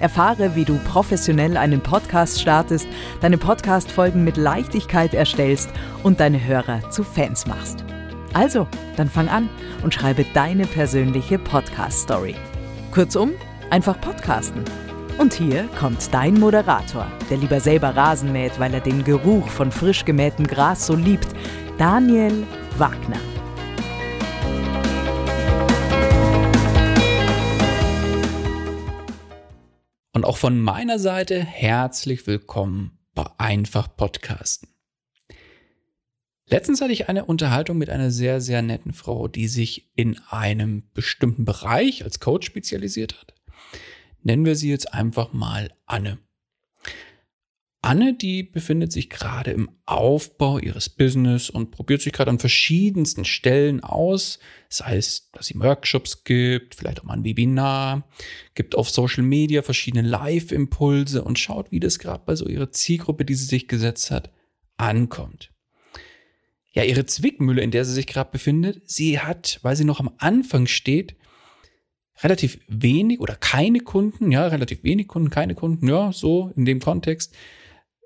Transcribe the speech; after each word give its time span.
Erfahre, 0.00 0.56
wie 0.56 0.64
du 0.64 0.78
professionell 0.78 1.56
einen 1.56 1.82
Podcast 1.82 2.40
startest, 2.40 2.88
deine 3.20 3.38
Podcast-Folgen 3.38 4.24
mit 4.24 4.36
Leichtigkeit 4.36 5.14
erstellst 5.14 5.70
und 6.02 6.20
deine 6.20 6.44
Hörer 6.44 6.90
zu 6.90 7.04
Fans 7.04 7.46
machst. 7.46 7.84
Also, 8.32 8.66
dann 8.96 9.08
fang 9.08 9.28
an 9.28 9.48
und 9.82 9.94
schreibe 9.94 10.24
deine 10.34 10.66
persönliche 10.66 11.38
Podcast-Story. 11.38 12.34
Kurzum, 12.90 13.32
einfach 13.70 14.00
podcasten. 14.00 14.64
Und 15.18 15.34
hier 15.34 15.68
kommt 15.78 16.12
dein 16.14 16.34
Moderator, 16.34 17.06
der 17.28 17.36
lieber 17.36 17.60
selber 17.60 17.94
Rasen 17.94 18.32
mäht, 18.32 18.58
weil 18.58 18.72
er 18.72 18.80
den 18.80 19.04
Geruch 19.04 19.48
von 19.48 19.70
frisch 19.70 20.04
gemähtem 20.04 20.46
Gras 20.46 20.86
so 20.86 20.96
liebt, 20.96 21.28
Daniel 21.76 22.46
Wagner. 22.78 23.29
Und 30.12 30.24
auch 30.24 30.38
von 30.38 30.60
meiner 30.60 30.98
Seite 30.98 31.40
herzlich 31.40 32.26
willkommen 32.26 32.98
bei 33.14 33.26
Einfach 33.38 33.96
Podcasten. 33.96 34.68
Letztens 36.48 36.80
hatte 36.80 36.92
ich 36.92 37.08
eine 37.08 37.26
Unterhaltung 37.26 37.78
mit 37.78 37.90
einer 37.90 38.10
sehr, 38.10 38.40
sehr 38.40 38.60
netten 38.60 38.92
Frau, 38.92 39.28
die 39.28 39.46
sich 39.46 39.88
in 39.94 40.18
einem 40.28 40.90
bestimmten 40.94 41.44
Bereich 41.44 42.02
als 42.02 42.18
Coach 42.18 42.44
spezialisiert 42.44 43.20
hat. 43.20 43.34
Nennen 44.24 44.44
wir 44.44 44.56
sie 44.56 44.68
jetzt 44.68 44.92
einfach 44.92 45.32
mal 45.32 45.70
Anne. 45.86 46.18
Anne, 47.90 48.14
die 48.14 48.44
befindet 48.44 48.92
sich 48.92 49.10
gerade 49.10 49.50
im 49.50 49.68
Aufbau 49.84 50.60
ihres 50.60 50.88
Business 50.88 51.50
und 51.50 51.72
probiert 51.72 52.00
sich 52.00 52.12
gerade 52.12 52.30
an 52.30 52.38
verschiedensten 52.38 53.24
Stellen 53.24 53.82
aus. 53.82 54.38
Sei 54.68 54.96
es, 54.96 55.32
dass 55.32 55.46
sie 55.46 55.58
Workshops 55.58 56.22
gibt, 56.22 56.76
vielleicht 56.76 57.00
auch 57.00 57.04
mal 57.04 57.14
ein 57.14 57.24
Webinar, 57.24 58.08
gibt 58.54 58.76
auf 58.76 58.88
Social 58.88 59.24
Media 59.24 59.62
verschiedene 59.62 60.06
Live-Impulse 60.06 61.24
und 61.24 61.40
schaut, 61.40 61.72
wie 61.72 61.80
das 61.80 61.98
gerade 61.98 62.22
bei 62.24 62.36
so 62.36 62.46
ihrer 62.46 62.70
Zielgruppe, 62.70 63.24
die 63.24 63.34
sie 63.34 63.46
sich 63.46 63.66
gesetzt 63.66 64.12
hat, 64.12 64.30
ankommt. 64.76 65.50
Ja, 66.70 66.84
ihre 66.84 67.06
Zwickmühle, 67.06 67.60
in 67.60 67.72
der 67.72 67.84
sie 67.84 67.94
sich 67.94 68.06
gerade 68.06 68.30
befindet, 68.30 68.88
sie 68.88 69.18
hat, 69.18 69.58
weil 69.62 69.74
sie 69.74 69.84
noch 69.84 69.98
am 69.98 70.12
Anfang 70.18 70.68
steht, 70.68 71.16
relativ 72.22 72.60
wenig 72.68 73.18
oder 73.18 73.34
keine 73.34 73.80
Kunden, 73.80 74.30
ja, 74.30 74.46
relativ 74.46 74.84
wenig 74.84 75.08
Kunden, 75.08 75.30
keine 75.30 75.56
Kunden, 75.56 75.88
ja, 75.88 76.12
so 76.12 76.52
in 76.54 76.64
dem 76.64 76.78
Kontext 76.78 77.34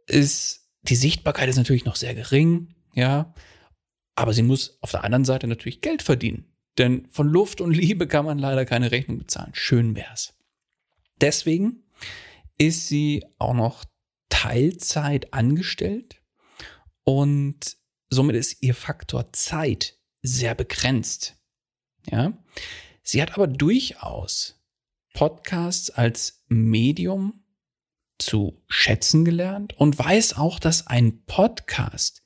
ist, 0.07 0.69
die 0.83 0.97
Sichtbarkeit 0.97 1.49
ist 1.49 1.57
natürlich 1.57 1.85
noch 1.85 1.97
sehr 1.97 2.15
gering, 2.15 2.75
ja. 2.95 3.35
Aber 4.17 4.33
sie 4.33 4.43
muss 4.43 4.79
auf 4.81 4.93
der 4.93 5.05
anderen 5.05 5.25
Seite 5.25 5.47
natürlich 5.47 5.81
Geld 5.81 6.03
verdienen. 6.03 6.47
Denn 6.79 7.07
von 7.09 7.29
Luft 7.29 7.61
und 7.61 7.73
Liebe 7.73 8.07
kann 8.07 8.25
man 8.25 8.39
leider 8.39 8.65
keine 8.65 8.91
Rechnung 8.91 9.19
bezahlen. 9.19 9.53
Schön 9.55 9.97
wär's. 9.97 10.35
Deswegen 11.21 11.85
ist 12.59 12.89
sie 12.89 13.25
auch 13.39 13.55
noch 13.55 13.85
Teilzeit 14.29 15.33
angestellt 15.33 16.21
und 17.05 17.77
somit 18.11 18.37
ist 18.37 18.63
ihr 18.63 18.75
Faktor 18.75 19.33
Zeit 19.33 19.99
sehr 20.23 20.55
begrenzt. 20.55 21.37
Ja. 22.11 22.33
Sie 23.03 23.21
hat 23.23 23.35
aber 23.35 23.47
durchaus 23.47 24.63
Podcasts 25.13 25.91
als 25.91 26.45
Medium 26.49 27.44
zu 28.19 28.63
schätzen 28.69 29.25
gelernt 29.25 29.75
und 29.79 29.99
weiß 29.99 30.37
auch, 30.37 30.59
dass 30.59 30.87
ein 30.87 31.25
Podcast 31.27 32.23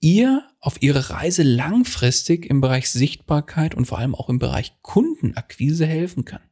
ihr 0.00 0.48
auf 0.60 0.82
ihre 0.82 1.10
Reise 1.10 1.42
langfristig 1.42 2.46
im 2.46 2.60
Bereich 2.60 2.90
Sichtbarkeit 2.90 3.74
und 3.74 3.86
vor 3.86 3.98
allem 3.98 4.14
auch 4.14 4.28
im 4.28 4.38
Bereich 4.38 4.74
Kundenakquise 4.82 5.86
helfen 5.86 6.24
kann. 6.24 6.42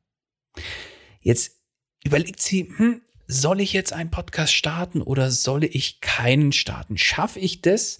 Jetzt 1.20 1.60
überlegt 2.04 2.40
sie, 2.40 2.72
hm, 2.76 3.02
soll 3.26 3.60
ich 3.60 3.72
jetzt 3.72 3.92
einen 3.92 4.10
Podcast 4.10 4.52
starten 4.52 5.02
oder 5.02 5.30
soll 5.30 5.64
ich 5.64 6.00
keinen 6.00 6.52
starten? 6.52 6.96
Schaffe 6.96 7.40
ich 7.40 7.60
das? 7.60 7.98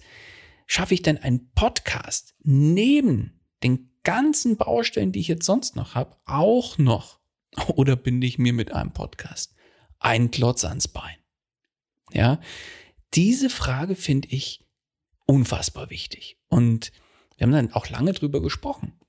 Schaffe 0.65 0.93
ich 0.93 1.01
denn 1.01 1.17
einen 1.17 1.51
Podcast 1.51 2.35
neben 2.43 3.39
den 3.63 3.91
ganzen 4.03 4.57
Baustellen, 4.57 5.11
die 5.11 5.19
ich 5.19 5.27
jetzt 5.27 5.45
sonst 5.45 5.75
noch 5.75 5.93
habe, 5.93 6.17
auch 6.25 6.77
noch? 6.77 7.19
Oder 7.67 7.95
binde 7.95 8.27
ich 8.27 8.37
mir 8.37 8.53
mit 8.53 8.71
einem 8.71 8.91
Podcast 8.91 9.55
ein 9.99 10.31
Klotz 10.31 10.63
ans 10.63 10.87
Bein? 10.87 11.15
Ja, 12.11 12.39
diese 13.13 13.49
Frage 13.49 13.95
finde 13.95 14.29
ich 14.29 14.65
unfassbar 15.25 15.89
wichtig. 15.89 16.37
Und 16.47 16.91
wir 17.37 17.45
haben 17.45 17.51
dann 17.51 17.73
auch 17.73 17.89
lange 17.89 18.13
drüber 18.13 18.41
gesprochen. 18.41 18.99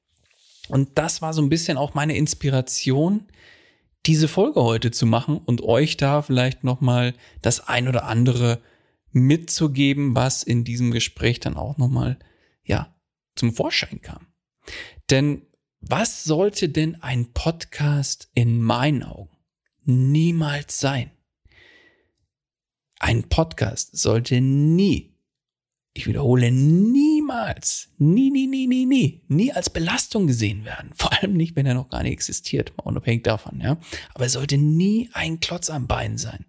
Und 0.69 0.99
das 0.99 1.23
war 1.23 1.33
so 1.33 1.43
ein 1.43 1.49
bisschen 1.49 1.77
auch 1.77 1.95
meine 1.95 2.17
Inspiration, 2.17 3.27
diese 4.06 4.29
Folge 4.29 4.62
heute 4.62 4.91
zu 4.91 5.05
machen 5.05 5.39
und 5.39 5.62
euch 5.62 5.97
da 5.97 6.23
vielleicht 6.23 6.65
nochmal 6.65 7.15
das 7.43 7.67
ein 7.69 7.89
oder 7.89 8.05
andere 8.05 8.62
mitzugeben, 9.12 10.15
was 10.15 10.43
in 10.43 10.65
diesem 10.65 10.91
Gespräch 10.91 11.41
dann 11.41 11.56
auch 11.56 11.77
nochmal, 11.77 12.19
ja, 12.65 12.95
zum 13.34 13.53
Vorschein 13.53 14.00
kam. 14.00 14.27
Denn 15.11 15.43
was 15.81 16.25
sollte 16.25 16.69
denn 16.69 17.03
ein 17.03 17.33
Podcast 17.33 18.31
in 18.34 18.62
meinen 18.62 19.03
Augen 19.03 19.40
niemals 19.85 20.79
sein. 20.79 21.11
Ein 22.99 23.29
Podcast 23.29 23.97
sollte 23.97 24.41
nie, 24.41 25.17
ich 25.95 26.07
wiederhole, 26.07 26.53
niemals, 26.53 27.89
nie, 27.99 28.31
nie, 28.31 28.47
nie, 28.47 28.67
nie, 28.67 28.87
nie, 28.87 29.25
nie 29.29 29.53
als 29.53 29.71
Belastung 29.71 30.27
gesehen 30.27 30.65
werden. 30.65 30.93
Vor 30.94 31.12
allem 31.12 31.32
nicht, 31.32 31.56
wenn 31.56 31.67
er 31.67 31.75
noch 31.75 31.88
gar 31.88 32.03
nicht 32.03 32.12
existiert, 32.12 32.77
mal 32.77 32.85
unabhängig 32.85 33.23
davon, 33.23 33.61
ja. 33.61 33.79
Aber 34.15 34.25
er 34.25 34.31
sollte 34.31 34.59
nie 34.59 35.11
ein 35.12 35.41
Klotz 35.41 35.71
am 35.71 35.87
Bein 35.87 36.19
sein. 36.19 36.44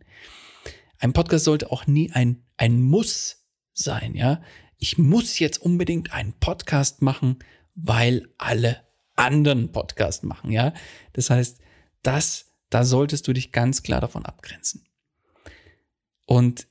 Ein 1.00 1.14
Podcast 1.14 1.46
sollte 1.46 1.72
auch 1.72 1.88
nie 1.88 2.12
ein, 2.12 2.44
ein 2.58 2.82
Muss 2.82 3.48
sein, 3.74 4.14
ja. 4.14 4.42
Ich 4.78 4.98
muss 4.98 5.40
jetzt 5.40 5.60
unbedingt 5.60 6.14
einen 6.14 6.34
Podcast 6.34 7.02
machen, 7.02 7.40
weil 7.76 8.28
alle 8.38 8.86
anderen 9.16 9.72
Podcast 9.72 10.24
machen, 10.24 10.52
ja. 10.52 10.74
Das 11.14 11.30
heißt, 11.30 11.60
das 12.04 12.51
da 12.72 12.84
solltest 12.84 13.28
du 13.28 13.34
dich 13.34 13.52
ganz 13.52 13.84
klar 13.84 14.02
davon 14.02 14.26
abgrenzen. 14.26 14.86
Und 16.26 16.68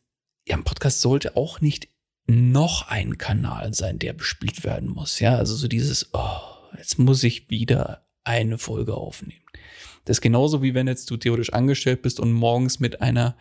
ja, 0.48 0.56
ein 0.56 0.64
Podcast 0.64 1.00
sollte 1.00 1.36
auch 1.36 1.60
nicht 1.60 1.88
noch 2.26 2.88
ein 2.88 3.18
Kanal 3.18 3.74
sein, 3.74 3.98
der 3.98 4.14
bespielt 4.14 4.64
werden 4.64 4.88
muss. 4.88 5.20
Ja, 5.20 5.36
also 5.36 5.54
so 5.54 5.68
dieses, 5.68 6.10
oh, 6.12 6.40
jetzt 6.76 6.98
muss 6.98 7.22
ich 7.22 7.50
wieder 7.50 8.06
eine 8.24 8.58
Folge 8.58 8.94
aufnehmen. 8.94 9.44
Das 10.04 10.16
ist 10.16 10.20
genauso 10.22 10.62
wie 10.62 10.74
wenn 10.74 10.88
jetzt 10.88 11.10
du 11.10 11.16
theoretisch 11.16 11.52
angestellt 11.52 12.02
bist 12.02 12.18
und 12.18 12.32
morgens 12.32 12.80
mit 12.80 13.02
einer 13.02 13.36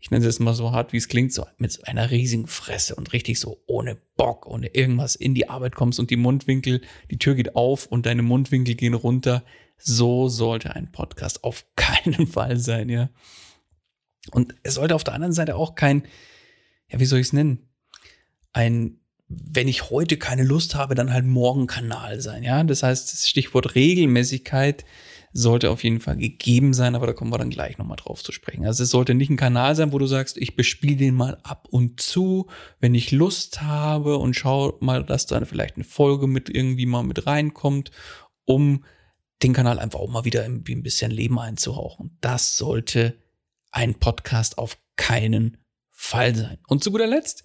ich 0.00 0.10
nenne 0.10 0.26
es 0.26 0.40
mal 0.40 0.54
so 0.54 0.72
hart, 0.72 0.92
wie 0.92 0.96
es 0.96 1.08
klingt, 1.08 1.32
so 1.32 1.46
mit 1.58 1.86
einer 1.86 2.10
riesigen 2.10 2.46
Fresse 2.46 2.94
und 2.94 3.12
richtig 3.12 3.38
so 3.38 3.62
ohne 3.66 3.98
Bock, 4.16 4.46
ohne 4.46 4.68
irgendwas 4.68 5.14
in 5.14 5.34
die 5.34 5.48
Arbeit 5.48 5.74
kommst 5.74 6.00
und 6.00 6.10
die 6.10 6.16
Mundwinkel, 6.16 6.80
die 7.10 7.18
Tür 7.18 7.34
geht 7.34 7.54
auf 7.54 7.86
und 7.86 8.06
deine 8.06 8.22
Mundwinkel 8.22 8.74
gehen 8.74 8.94
runter. 8.94 9.44
So 9.76 10.28
sollte 10.28 10.74
ein 10.74 10.90
Podcast 10.90 11.44
auf 11.44 11.66
keinen 11.76 12.26
Fall 12.26 12.56
sein, 12.56 12.88
ja. 12.88 13.10
Und 14.32 14.54
es 14.62 14.74
sollte 14.74 14.94
auf 14.94 15.04
der 15.04 15.14
anderen 15.14 15.32
Seite 15.32 15.56
auch 15.56 15.74
kein, 15.74 16.04
ja, 16.88 16.98
wie 16.98 17.06
soll 17.06 17.18
ich 17.18 17.28
es 17.28 17.32
nennen? 17.32 17.68
Ein, 18.52 19.00
wenn 19.28 19.68
ich 19.68 19.90
heute 19.90 20.16
keine 20.16 20.44
Lust 20.44 20.74
habe, 20.74 20.94
dann 20.94 21.12
halt 21.12 21.24
morgen 21.24 21.66
Kanal 21.66 22.20
sein, 22.20 22.42
ja. 22.42 22.64
Das 22.64 22.82
heißt, 22.82 23.12
das 23.12 23.28
Stichwort 23.28 23.74
Regelmäßigkeit 23.74 24.84
sollte 25.32 25.70
auf 25.70 25.84
jeden 25.84 26.00
Fall 26.00 26.16
gegeben 26.16 26.74
sein, 26.74 26.94
aber 26.94 27.06
da 27.06 27.12
kommen 27.12 27.32
wir 27.32 27.38
dann 27.38 27.50
gleich 27.50 27.78
nochmal 27.78 27.96
drauf 27.96 28.22
zu 28.22 28.32
sprechen. 28.32 28.66
Also 28.66 28.82
es 28.82 28.90
sollte 28.90 29.14
nicht 29.14 29.30
ein 29.30 29.36
Kanal 29.36 29.76
sein, 29.76 29.92
wo 29.92 29.98
du 29.98 30.06
sagst, 30.06 30.36
ich 30.36 30.56
bespiele 30.56 30.96
den 30.96 31.14
mal 31.14 31.38
ab 31.42 31.68
und 31.70 32.00
zu, 32.00 32.48
wenn 32.80 32.94
ich 32.94 33.12
Lust 33.12 33.62
habe 33.62 34.18
und 34.18 34.34
schau 34.34 34.76
mal, 34.80 35.04
dass 35.04 35.26
da 35.26 35.44
vielleicht 35.44 35.76
eine 35.76 35.84
Folge 35.84 36.26
mit 36.26 36.50
irgendwie 36.50 36.86
mal 36.86 37.04
mit 37.04 37.26
reinkommt, 37.26 37.92
um 38.44 38.84
den 39.42 39.52
Kanal 39.52 39.78
einfach 39.78 40.00
auch 40.00 40.10
mal 40.10 40.24
wieder 40.24 40.42
irgendwie 40.42 40.74
ein 40.74 40.82
bisschen 40.82 41.10
Leben 41.10 41.38
einzuhauchen. 41.38 42.18
Das 42.20 42.56
sollte 42.56 43.16
ein 43.70 43.94
Podcast 43.94 44.58
auf 44.58 44.78
keinen 44.96 45.58
Fall 45.92 46.34
sein. 46.34 46.58
Und 46.66 46.82
zu 46.82 46.90
guter 46.90 47.06
Letzt, 47.06 47.44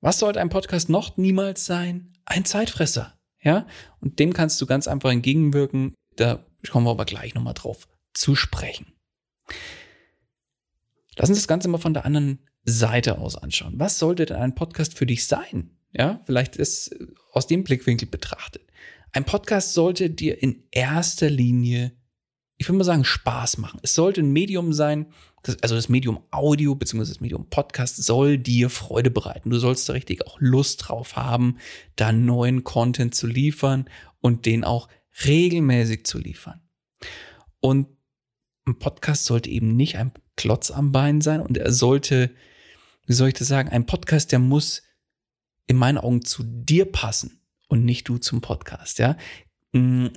was 0.00 0.18
sollte 0.18 0.40
ein 0.40 0.48
Podcast 0.48 0.88
noch 0.88 1.16
niemals 1.16 1.66
sein? 1.66 2.12
Ein 2.24 2.44
Zeitfresser. 2.44 3.14
Ja, 3.42 3.66
und 4.00 4.18
dem 4.18 4.32
kannst 4.32 4.60
du 4.62 4.66
ganz 4.66 4.88
einfach 4.88 5.10
entgegenwirken. 5.10 5.94
Da 6.16 6.46
kommen 6.70 6.86
wir 6.86 6.90
aber 6.90 7.04
gleich 7.04 7.34
nochmal 7.34 7.54
drauf 7.54 7.88
zu 8.12 8.34
sprechen. 8.34 8.92
Lass 11.16 11.28
uns 11.28 11.38
das 11.38 11.48
Ganze 11.48 11.68
mal 11.68 11.78
von 11.78 11.94
der 11.94 12.04
anderen 12.04 12.40
Seite 12.64 13.18
aus 13.18 13.36
anschauen. 13.36 13.74
Was 13.76 13.98
sollte 13.98 14.26
denn 14.26 14.36
ein 14.36 14.54
Podcast 14.54 14.94
für 14.94 15.06
dich 15.06 15.26
sein? 15.26 15.70
Ja, 15.92 16.20
vielleicht 16.24 16.56
ist 16.56 16.96
aus 17.32 17.46
dem 17.46 17.62
Blickwinkel 17.62 18.08
betrachtet. 18.08 18.62
Ein 19.12 19.24
Podcast 19.24 19.74
sollte 19.74 20.10
dir 20.10 20.42
in 20.42 20.64
erster 20.72 21.30
Linie, 21.30 21.92
ich 22.56 22.68
würde 22.68 22.78
mal 22.78 22.84
sagen, 22.84 23.04
Spaß 23.04 23.58
machen. 23.58 23.78
Es 23.82 23.94
sollte 23.94 24.20
ein 24.20 24.32
Medium 24.32 24.72
sein, 24.72 25.06
das, 25.44 25.62
also 25.62 25.76
das 25.76 25.88
Medium 25.88 26.20
Audio 26.32 26.74
bzw. 26.74 27.04
das 27.04 27.20
Medium 27.20 27.48
Podcast 27.48 28.02
soll 28.02 28.38
dir 28.38 28.70
Freude 28.70 29.10
bereiten. 29.10 29.50
Du 29.50 29.58
sollst 29.58 29.88
da 29.88 29.92
richtig 29.92 30.26
auch 30.26 30.38
Lust 30.40 30.88
drauf 30.88 31.14
haben, 31.14 31.58
da 31.94 32.10
neuen 32.10 32.64
Content 32.64 33.14
zu 33.14 33.28
liefern 33.28 33.88
und 34.20 34.46
den 34.46 34.64
auch 34.64 34.88
regelmäßig 35.24 36.04
zu 36.04 36.18
liefern. 36.18 36.60
Und 37.60 37.88
ein 38.66 38.78
Podcast 38.78 39.26
sollte 39.26 39.50
eben 39.50 39.76
nicht 39.76 39.96
ein 39.96 40.12
Klotz 40.36 40.70
am 40.70 40.92
Bein 40.92 41.20
sein 41.20 41.40
und 41.40 41.56
er 41.56 41.72
sollte, 41.72 42.34
wie 43.06 43.12
soll 43.12 43.28
ich 43.28 43.34
das 43.34 43.48
sagen, 43.48 43.68
ein 43.68 43.86
Podcast, 43.86 44.32
der 44.32 44.38
muss 44.38 44.82
in 45.66 45.76
meinen 45.76 45.98
Augen 45.98 46.24
zu 46.24 46.42
dir 46.42 46.90
passen 46.90 47.40
und 47.68 47.84
nicht 47.84 48.08
du 48.08 48.18
zum 48.18 48.40
Podcast, 48.40 48.98
ja. 48.98 49.16
Mm, 49.72 50.08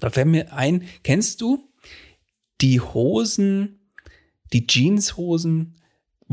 da 0.00 0.10
fällt 0.10 0.28
mir 0.28 0.52
ein, 0.52 0.84
kennst 1.02 1.40
du 1.40 1.72
die 2.60 2.80
Hosen, 2.80 3.90
die 4.52 4.66
Jeanshosen 4.68 5.80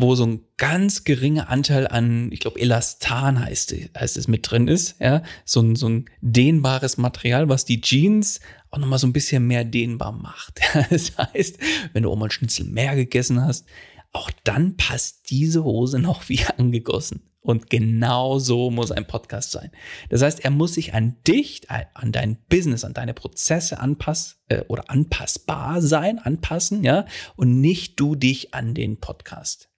wo 0.01 0.15
so 0.15 0.25
ein 0.25 0.45
ganz 0.57 1.03
geringer 1.03 1.49
Anteil 1.49 1.87
an, 1.87 2.31
ich 2.31 2.39
glaube, 2.39 2.59
Elastan 2.59 3.43
heißt, 3.43 3.75
heißt 3.97 4.17
es 4.17 4.27
mit 4.27 4.49
drin 4.49 4.67
ist, 4.67 4.95
ja, 4.99 5.23
so 5.45 5.61
ein, 5.61 5.75
so 5.75 5.89
ein 5.89 6.05
dehnbares 6.21 6.97
Material, 6.97 7.49
was 7.49 7.65
die 7.65 7.81
Jeans 7.81 8.39
auch 8.71 8.77
nochmal 8.77 8.99
so 8.99 9.07
ein 9.07 9.13
bisschen 9.13 9.47
mehr 9.47 9.65
dehnbar 9.65 10.11
macht. 10.11 10.59
Das 10.89 11.17
heißt, 11.17 11.57
wenn 11.93 12.03
du 12.03 12.11
auch 12.11 12.15
mal 12.15 12.31
Schnitzel 12.31 12.65
mehr 12.65 12.95
gegessen 12.95 13.43
hast, 13.43 13.65
auch 14.11 14.31
dann 14.43 14.75
passt 14.77 15.29
diese 15.29 15.63
Hose 15.63 15.99
noch 15.99 16.29
wie 16.29 16.43
angegossen. 16.57 17.21
Und 17.41 17.69
genau 17.69 18.37
so 18.37 18.69
muss 18.69 18.91
ein 18.91 19.07
Podcast 19.07 19.51
sein. 19.51 19.71
Das 20.09 20.21
heißt, 20.21 20.43
er 20.43 20.51
muss 20.51 20.73
sich 20.73 20.93
an 20.93 21.15
dich, 21.25 21.61
an 21.69 22.11
dein 22.11 22.37
Business, 22.49 22.83
an 22.83 22.93
deine 22.93 23.13
Prozesse 23.13 23.79
anpassen 23.79 24.35
äh, 24.49 24.63
oder 24.67 24.89
anpassbar 24.89 25.81
sein, 25.81 26.19
anpassen, 26.19 26.83
ja, 26.83 27.05
und 27.37 27.61
nicht 27.61 27.99
du 27.99 28.15
dich 28.15 28.53
an 28.53 28.73
den 28.73 28.99
Podcast. 28.99 29.68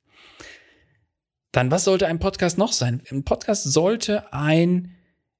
Dann, 1.51 1.69
was 1.69 1.83
sollte 1.83 2.07
ein 2.07 2.19
Podcast 2.19 2.57
noch 2.57 2.71
sein? 2.71 3.01
Ein 3.11 3.23
Podcast 3.23 3.63
sollte 3.63 4.31
ein, 4.33 4.95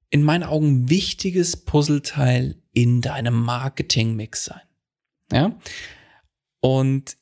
in 0.10 0.24
meinen 0.24 0.44
Augen, 0.44 0.90
wichtiges 0.90 1.56
Puzzleteil 1.56 2.62
in 2.74 3.02
deinem 3.02 3.42
Marketingmix 3.42 4.46
sein. 4.46 4.62
Ja? 5.32 5.58
Und 6.60 7.18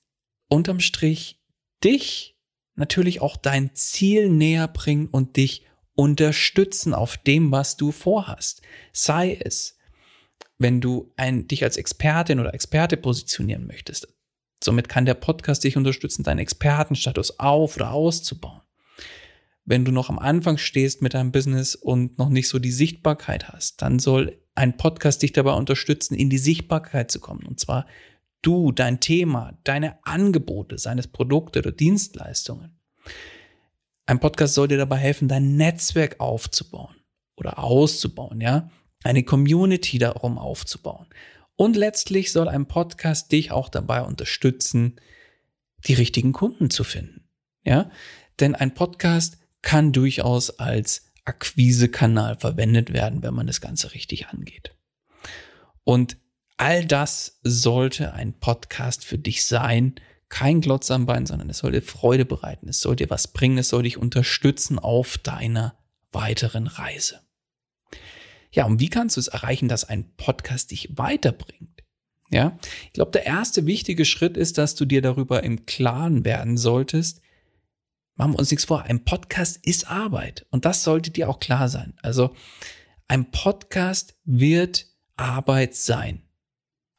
unterm 0.48 0.80
Strich 0.80 1.40
dich 1.84 2.36
natürlich 2.76 3.22
auch 3.22 3.38
dein 3.38 3.76
Ziel 3.76 4.30
näher 4.30 4.68
bringen 4.68 5.08
und 5.08 5.38
dich 5.38 5.66
unterstützen 5.94 6.94
auf 6.94 7.18
dem, 7.18 7.52
was 7.52 7.78
du 7.78 7.92
vorhast. 7.92 8.64
Sei 8.92 9.38
es, 9.40 9.78
wenn 10.58 10.82
du 10.82 11.12
ein, 11.16 11.48
dich 11.48 11.64
als 11.64 11.78
Expertin 11.78 12.40
oder 12.40 12.54
Experte 12.54 12.98
positionieren 12.98 13.68
möchtest. 13.68 14.08
Somit 14.64 14.90
kann 14.90 15.06
der 15.06 15.14
Podcast 15.14 15.64
dich 15.64 15.78
unterstützen, 15.78 16.24
deinen 16.24 16.40
Expertenstatus 16.40 17.40
auf- 17.40 17.76
oder 17.76 17.92
auszubauen 17.92 18.62
wenn 19.70 19.86
du 19.86 19.92
noch 19.92 20.10
am 20.10 20.18
Anfang 20.18 20.58
stehst 20.58 21.04
mit 21.04 21.14
deinem 21.14 21.32
Business 21.32 21.76
und 21.76 22.18
noch 22.18 22.30
nicht 22.30 22.50
so 22.50 22.58
die 22.58 22.72
Sichtbarkeit 22.72 23.50
hast, 23.50 23.84
dann 23.84 24.00
soll 24.00 24.42
ein 24.56 24.78
Podcast 24.78 25.22
dich 25.22 25.32
dabei 25.32 25.54
unterstützen, 25.54 26.16
in 26.16 26.32
die 26.32 26.40
Sichtbarkeit 26.40 27.12
zu 27.12 27.20
kommen. 27.20 27.46
Und 27.46 27.60
zwar 27.60 27.86
du, 28.42 28.72
dein 28.72 29.00
Thema, 29.00 29.60
deine 29.64 30.04
Angebote, 30.04 30.80
seines 30.80 31.08
Produkte 31.08 31.60
oder 31.60 31.72
Dienstleistungen. 31.72 32.80
Ein 34.08 34.20
Podcast 34.20 34.56
soll 34.56 34.70
dir 34.70 34.80
dabei 34.80 34.98
helfen, 34.98 35.28
dein 35.28 35.56
Netzwerk 35.56 36.20
aufzubauen 36.20 36.96
oder 37.38 37.60
auszubauen, 37.60 38.42
ja, 38.42 38.72
eine 39.04 39.22
Community 39.22 40.00
darum 40.00 40.40
aufzubauen. 40.40 41.06
Und 41.56 41.76
letztlich 41.76 42.32
soll 42.32 42.48
ein 42.48 42.66
Podcast 42.66 43.32
dich 43.32 43.52
auch 43.52 43.70
dabei 43.70 44.02
unterstützen, 44.02 45.00
die 45.86 45.94
richtigen 45.94 46.34
Kunden 46.34 46.72
zu 46.72 46.84
finden. 46.84 47.30
Ja, 47.64 47.92
denn 48.40 48.56
ein 48.56 48.74
Podcast 48.74 49.38
kann 49.62 49.92
durchaus 49.92 50.52
als 50.60 51.12
Akquisekanal 51.26 52.38
verwendet 52.38 52.94
werden, 52.94 53.22
wenn 53.22 53.34
man 53.34 53.48
das 53.48 53.62
Ganze 53.62 53.94
richtig 53.94 54.28
angeht. 54.28 54.76
Und 55.84 56.18
all 56.58 56.86
das 56.86 57.40
sollte 57.44 58.14
ein 58.14 58.34
Podcast 58.40 59.06
für 59.06 59.18
dich 59.18 59.46
sein. 59.46 59.96
Kein 60.28 60.62
Glotz 60.62 60.92
am 60.92 61.06
Bein, 61.06 61.26
sondern 61.26 61.50
es 61.50 61.60
soll 61.60 61.72
dir 61.72 61.82
Freude 61.82 62.26
bereiten. 62.26 62.68
Es 62.70 62.82
soll 62.82 62.96
dir 62.96 63.10
was 63.10 63.28
bringen. 63.28 63.58
Es 63.58 63.70
soll 63.70 63.84
dich 63.84 63.98
unterstützen 63.98 64.78
auf 64.80 65.18
deiner 65.18 65.78
weiteren 66.12 66.68
Reise. 66.68 67.22
Ja, 68.52 68.66
und 68.66 68.80
wie 68.80 68.90
kannst 68.90 69.18
du 69.18 69.20
es 69.20 69.28
erreichen, 69.28 69.68
dass 69.68 69.86
ein 69.86 70.16
Podcast 70.16 70.72
dich 70.72 70.98
weiterbringt? 70.98 71.84
Ja, 72.32 72.58
ich 72.86 72.94
glaube, 72.94 73.12
der 73.12 73.26
erste 73.26 73.66
wichtige 73.66 74.06
Schritt 74.06 74.38
ist, 74.38 74.58
dass 74.58 74.76
du 74.76 74.86
dir 74.86 75.02
darüber 75.02 75.44
im 75.44 75.66
Klaren 75.66 76.26
werden 76.26 76.58
solltest, 76.58 77.22
Machen 78.20 78.34
wir 78.34 78.40
uns 78.40 78.52
nichts 78.52 78.66
vor. 78.66 78.84
Ein 78.84 79.06
Podcast 79.06 79.66
ist 79.66 79.90
Arbeit. 79.90 80.46
Und 80.52 80.66
das 80.66 80.84
sollte 80.84 81.10
dir 81.10 81.30
auch 81.30 81.40
klar 81.40 81.70
sein. 81.70 81.94
Also 82.02 82.36
ein 83.08 83.32
Podcast 83.32 84.18
wird 84.26 84.88
Arbeit 85.16 85.74
sein. 85.74 86.24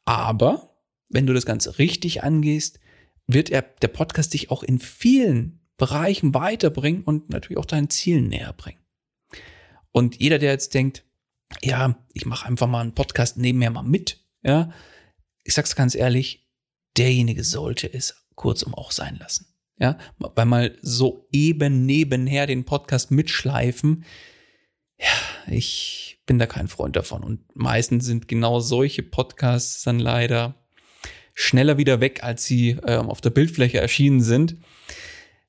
Aber 0.03 0.81
wenn 1.09 1.27
du 1.27 1.35
das 1.35 1.45
Ganze 1.45 1.77
richtig 1.77 2.23
angehst, 2.23 2.79
wird 3.27 3.51
er, 3.51 3.61
der 3.61 3.89
Podcast 3.89 4.33
dich 4.33 4.49
auch 4.49 4.63
in 4.63 4.79
vielen 4.79 5.59
Bereichen 5.77 6.33
weiterbringen 6.33 7.03
und 7.03 7.29
natürlich 7.29 7.59
auch 7.59 7.65
deinen 7.65 7.91
Zielen 7.91 8.27
näher 8.27 8.53
bringen. 8.53 8.81
Und 9.91 10.19
jeder, 10.19 10.39
der 10.39 10.53
jetzt 10.53 10.73
denkt, 10.73 11.05
ja, 11.61 12.03
ich 12.13 12.25
mache 12.25 12.47
einfach 12.47 12.65
mal 12.65 12.81
einen 12.81 12.95
Podcast 12.95 13.37
nebenher 13.37 13.69
mal 13.69 13.83
mit, 13.83 14.25
ja, 14.41 14.71
ich 15.43 15.53
sag's 15.53 15.75
ganz 15.75 15.93
ehrlich, 15.93 16.49
derjenige 16.97 17.43
sollte 17.43 17.93
es 17.93 18.25
kurzum 18.33 18.73
auch 18.73 18.89
sein 18.89 19.17
lassen. 19.17 19.50
Ja, 19.81 19.97
weil 20.19 20.45
mal 20.45 20.77
so 20.83 21.27
eben 21.31 21.87
nebenher 21.87 22.45
den 22.45 22.65
Podcast 22.65 23.09
mitschleifen. 23.09 24.05
Ja, 24.99 25.51
ich 25.51 26.21
bin 26.27 26.37
da 26.37 26.45
kein 26.45 26.67
Freund 26.67 26.95
davon. 26.95 27.23
Und 27.23 27.55
meistens 27.55 28.05
sind 28.05 28.27
genau 28.27 28.59
solche 28.59 29.01
Podcasts 29.01 29.81
dann 29.81 29.97
leider 29.97 30.53
schneller 31.33 31.79
wieder 31.79 31.99
weg, 31.99 32.23
als 32.23 32.45
sie 32.45 32.77
äh, 32.83 32.97
auf 32.97 33.21
der 33.21 33.31
Bildfläche 33.31 33.79
erschienen 33.79 34.21
sind. 34.21 34.57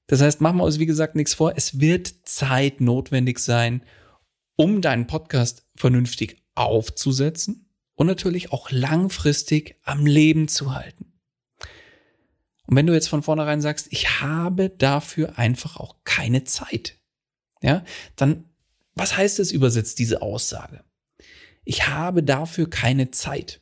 Das 0.07 0.23
heißt, 0.23 0.41
machen 0.41 0.57
wir 0.57 0.65
uns, 0.65 0.79
wie 0.79 0.87
gesagt, 0.87 1.15
nichts 1.15 1.35
vor. 1.35 1.53
Es 1.55 1.79
wird 1.79 2.11
Zeit 2.25 2.81
notwendig 2.81 3.39
sein, 3.39 3.85
um 4.57 4.81
deinen 4.81 5.07
Podcast 5.07 5.67
vernünftig 5.77 6.43
aufzusetzen 6.55 7.69
und 7.97 8.07
natürlich 8.07 8.51
auch 8.51 8.71
langfristig 8.71 9.77
am 9.83 10.07
Leben 10.07 10.49
zu 10.49 10.75
halten. 10.75 11.12
Und 12.73 12.77
wenn 12.77 12.87
du 12.87 12.95
jetzt 12.95 13.11
von 13.11 13.23
vornherein 13.23 13.61
sagst, 13.61 13.89
ich 13.91 14.23
habe 14.23 14.71
dafür 14.71 15.39
einfach 15.39 15.77
auch 15.77 15.97
keine 16.05 16.45
Zeit, 16.45 16.99
ja, 17.61 17.85
dann, 18.17 18.47
was 18.95 19.15
heißt 19.15 19.41
es 19.41 19.53
übersetzt, 19.53 19.99
diese 19.99 20.23
Aussage? 20.23 20.83
Ich 21.67 21.89
habe 21.89 22.23
dafür 22.23 22.71
keine 22.71 23.11
Zeit. 23.11 23.61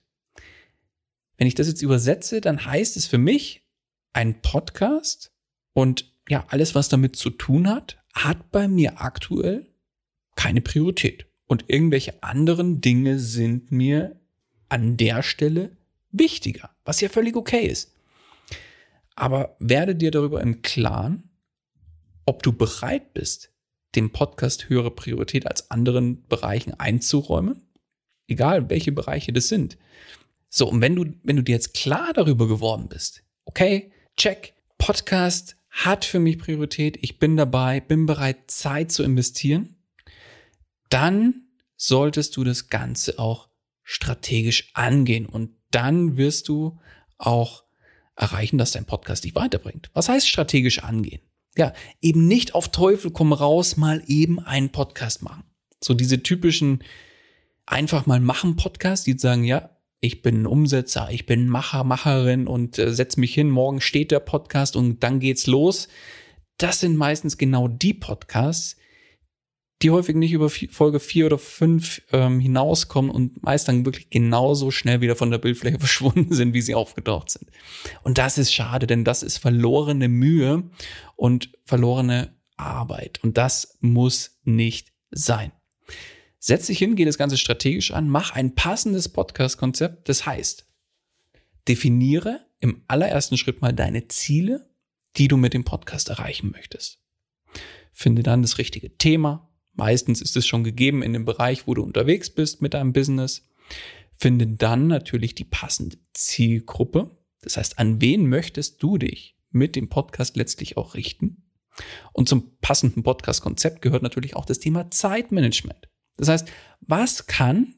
Wenn 1.37 1.49
ich 1.49 1.57
das 1.57 1.67
jetzt 1.67 1.83
übersetze, 1.83 2.41
dann 2.41 2.65
heißt 2.65 2.97
es 2.97 3.07
für 3.07 3.19
mich, 3.19 3.67
ein 4.13 4.43
Podcast 4.43 5.33
und 5.73 6.15
ja, 6.29 6.45
alles, 6.47 6.77
was 6.77 6.89
damit 6.89 7.17
zu 7.17 7.31
tun 7.31 7.69
hat, 7.69 8.01
hat 8.15 8.53
bei 8.53 8.69
mir 8.69 9.01
aktuell 9.01 9.75
keine 10.37 10.61
Priorität. 10.61 11.27
Und 11.49 11.65
irgendwelche 11.67 12.23
anderen 12.23 12.81
Dinge 12.81 13.19
sind 13.19 13.73
mir 13.73 14.21
an 14.69 14.97
der 14.97 15.25
Stelle 15.25 15.77
wichtiger, 16.13 16.71
was 16.85 17.01
ja 17.01 17.09
völlig 17.09 17.35
okay 17.35 17.67
ist. 17.67 17.97
Aber 19.21 19.55
werde 19.59 19.95
dir 19.95 20.11
darüber 20.11 20.41
im 20.41 20.63
Klaren, 20.63 21.29
ob 22.25 22.43
du 22.43 22.55
bereit 22.55 23.13
bist, 23.13 23.53
dem 23.95 24.13
Podcast 24.13 24.71
höhere 24.71 24.91
Priorität 24.91 25.47
als 25.47 25.71
anderen 25.71 26.27
Bereichen 26.27 26.73
einzuräumen, 26.81 27.69
egal 28.29 28.71
welche 28.71 28.93
Bereiche 28.93 29.35
das 29.35 29.49
sind. 29.49 29.77
So, 30.49 30.71
und 30.71 30.81
wenn 30.81 30.97
du, 30.97 31.05
wenn 31.23 31.37
du 31.37 31.43
dir 31.43 31.53
jetzt 31.53 31.75
klar 31.75 32.15
darüber 32.15 32.49
geworden 32.49 32.89
bist, 32.89 33.23
okay, 33.45 33.93
check, 34.17 34.55
Podcast 34.79 35.55
hat 35.69 36.07
für 36.07 36.19
mich 36.19 36.39
Priorität, 36.39 36.97
ich 37.03 37.19
bin 37.19 37.37
dabei, 37.37 37.81
bin 37.81 38.07
bereit, 38.07 38.51
Zeit 38.51 38.91
zu 38.91 39.03
investieren, 39.03 39.77
dann 40.89 41.43
solltest 41.77 42.39
du 42.39 42.45
das 42.45 42.69
Ganze 42.69 43.19
auch 43.19 43.51
strategisch 43.83 44.71
angehen 44.73 45.27
und 45.27 45.51
dann 45.71 46.17
wirst 46.17 46.49
du 46.49 46.81
auch 47.19 47.65
erreichen, 48.21 48.59
dass 48.59 48.73
dein 48.73 48.85
Podcast 48.85 49.25
dich 49.25 49.35
weiterbringt. 49.35 49.91
Was 49.95 50.09
heißt 50.09 50.29
strategisch 50.29 50.83
angehen? 50.83 51.21
Ja, 51.57 51.73
eben 52.01 52.29
nicht 52.29 52.55
auf 52.55 52.69
Teufel 52.69 53.11
komm 53.11 53.33
raus 53.33 53.77
mal 53.77 54.03
eben 54.07 54.39
einen 54.39 54.71
Podcast 54.71 55.23
machen. 55.23 55.45
So 55.83 55.95
diese 55.95 56.23
typischen 56.23 56.85
einfach 57.67 58.07
mal 58.07 58.21
machen 58.21 58.57
Podcasts, 58.57 59.05
die 59.05 59.19
sagen, 59.19 59.45
ja, 59.45 59.71
ich 60.01 60.23
bin 60.23 60.47
Umsetzer, 60.47 61.09
ich 61.11 61.27
bin 61.27 61.49
Macher, 61.49 61.85
Macherin 61.85 62.47
und 62.47 62.79
äh, 62.79 62.93
setz 62.93 63.17
mich 63.17 63.35
hin, 63.35 63.51
morgen 63.51 63.81
steht 63.81 64.11
der 64.11 64.21
Podcast 64.21 64.77
und 64.77 65.03
dann 65.03 65.21
geht's 65.21 65.47
los. 65.47 65.89
Das 66.59 66.81
sind 66.81 66.97
meistens 66.97 67.39
genau 67.39 67.69
die 67.69 67.95
Podcasts, 67.95 68.77
die 69.83 69.91
häufig 69.91 70.15
nicht 70.15 70.33
über 70.33 70.51
Folge 70.51 71.01
vier 71.01 71.27
oder 71.27 71.39
fünf 71.39 72.03
ähm, 72.13 72.39
hinauskommen 72.39 73.11
und 73.11 73.43
meist 73.43 73.67
dann 73.67 73.87
wirklich 73.87 74.11
genauso 74.11 74.71
schnell 74.71 75.01
wieder 75.01 75.17
von 75.17 75.31
der 75.31 75.39
Bildfläche 75.39 75.79
verschwunden 75.81 76.35
sind, 76.35 76.53
wie 76.53 76.61
sie 76.61 76.75
aufgetaucht 76.75 77.31
sind. 77.31 77.51
Und 78.03 78.19
das 78.19 78.37
ist 78.37 78.53
schade, 78.53 78.87
denn 78.87 79.05
das 79.05 79.23
ist 79.23 79.39
verlorene 79.39 80.09
Mühe 80.09 80.71
und 81.17 81.51
verlorene 81.65 82.35
Arbeit. 82.57 83.21
Und 83.23 83.39
das 83.39 83.79
muss 83.81 84.39
nicht 84.45 84.93
sein. 85.11 85.53
Setz 86.39 86.67
dich 86.67 86.79
hin, 86.79 86.97
geh 86.97 87.05
das 87.05 87.19
Ganze 87.19 87.37
strategisch 87.37 87.91
an, 87.91 88.09
mach 88.09 88.33
ein 88.33 88.55
passendes 88.55 89.09
Podcast-Konzept. 89.09 90.09
Das 90.09 90.27
heißt, 90.27 90.67
definiere 91.69 92.47
im 92.59 92.83
allerersten 92.87 93.37
Schritt 93.37 93.63
mal 93.63 93.73
deine 93.73 94.09
Ziele, 94.09 94.71
die 95.17 95.29
du 95.29 95.37
mit 95.37 95.55
dem 95.55 95.65
Podcast 95.65 96.09
erreichen 96.09 96.51
möchtest. 96.51 97.03
Finde 97.93 98.23
dann 98.23 98.43
das 98.43 98.59
richtige 98.59 98.97
Thema, 98.97 99.50
Meistens 99.73 100.21
ist 100.21 100.37
es 100.37 100.47
schon 100.47 100.65
gegeben 100.65 101.03
in 101.03 101.13
dem 101.13 101.25
Bereich, 101.25 101.67
wo 101.67 101.75
du 101.75 101.83
unterwegs 101.83 102.31
bist 102.31 102.63
mit 102.63 102.75
deinem 102.75 102.93
Business. 102.93 103.49
Finde 104.13 104.47
dann 104.47 104.87
natürlich 104.87 105.35
die 105.35 105.45
passende 105.45 105.97
Zielgruppe. 106.13 107.17
Das 107.43 107.57
heißt, 107.57 107.79
an 107.79 108.01
wen 108.01 108.27
möchtest 108.27 108.83
du 108.83 108.99
dich 108.99 109.37
mit 109.51 109.77
dem 109.77 109.89
Podcast 109.89 110.37
letztlich 110.37 110.77
auch 110.77 110.95
richten? 110.95 111.51
Und 112.13 112.29
zum 112.29 112.59
passenden 112.61 113.03
Podcast-Konzept 113.03 113.81
gehört 113.81 114.03
natürlich 114.03 114.37
auch 114.37 114.45
das 114.45 114.59
Thema 114.59 114.91
Zeitmanagement. 114.91 115.89
Das 116.17 116.29
heißt, 116.29 116.49
was 116.81 117.27
kann 117.27 117.77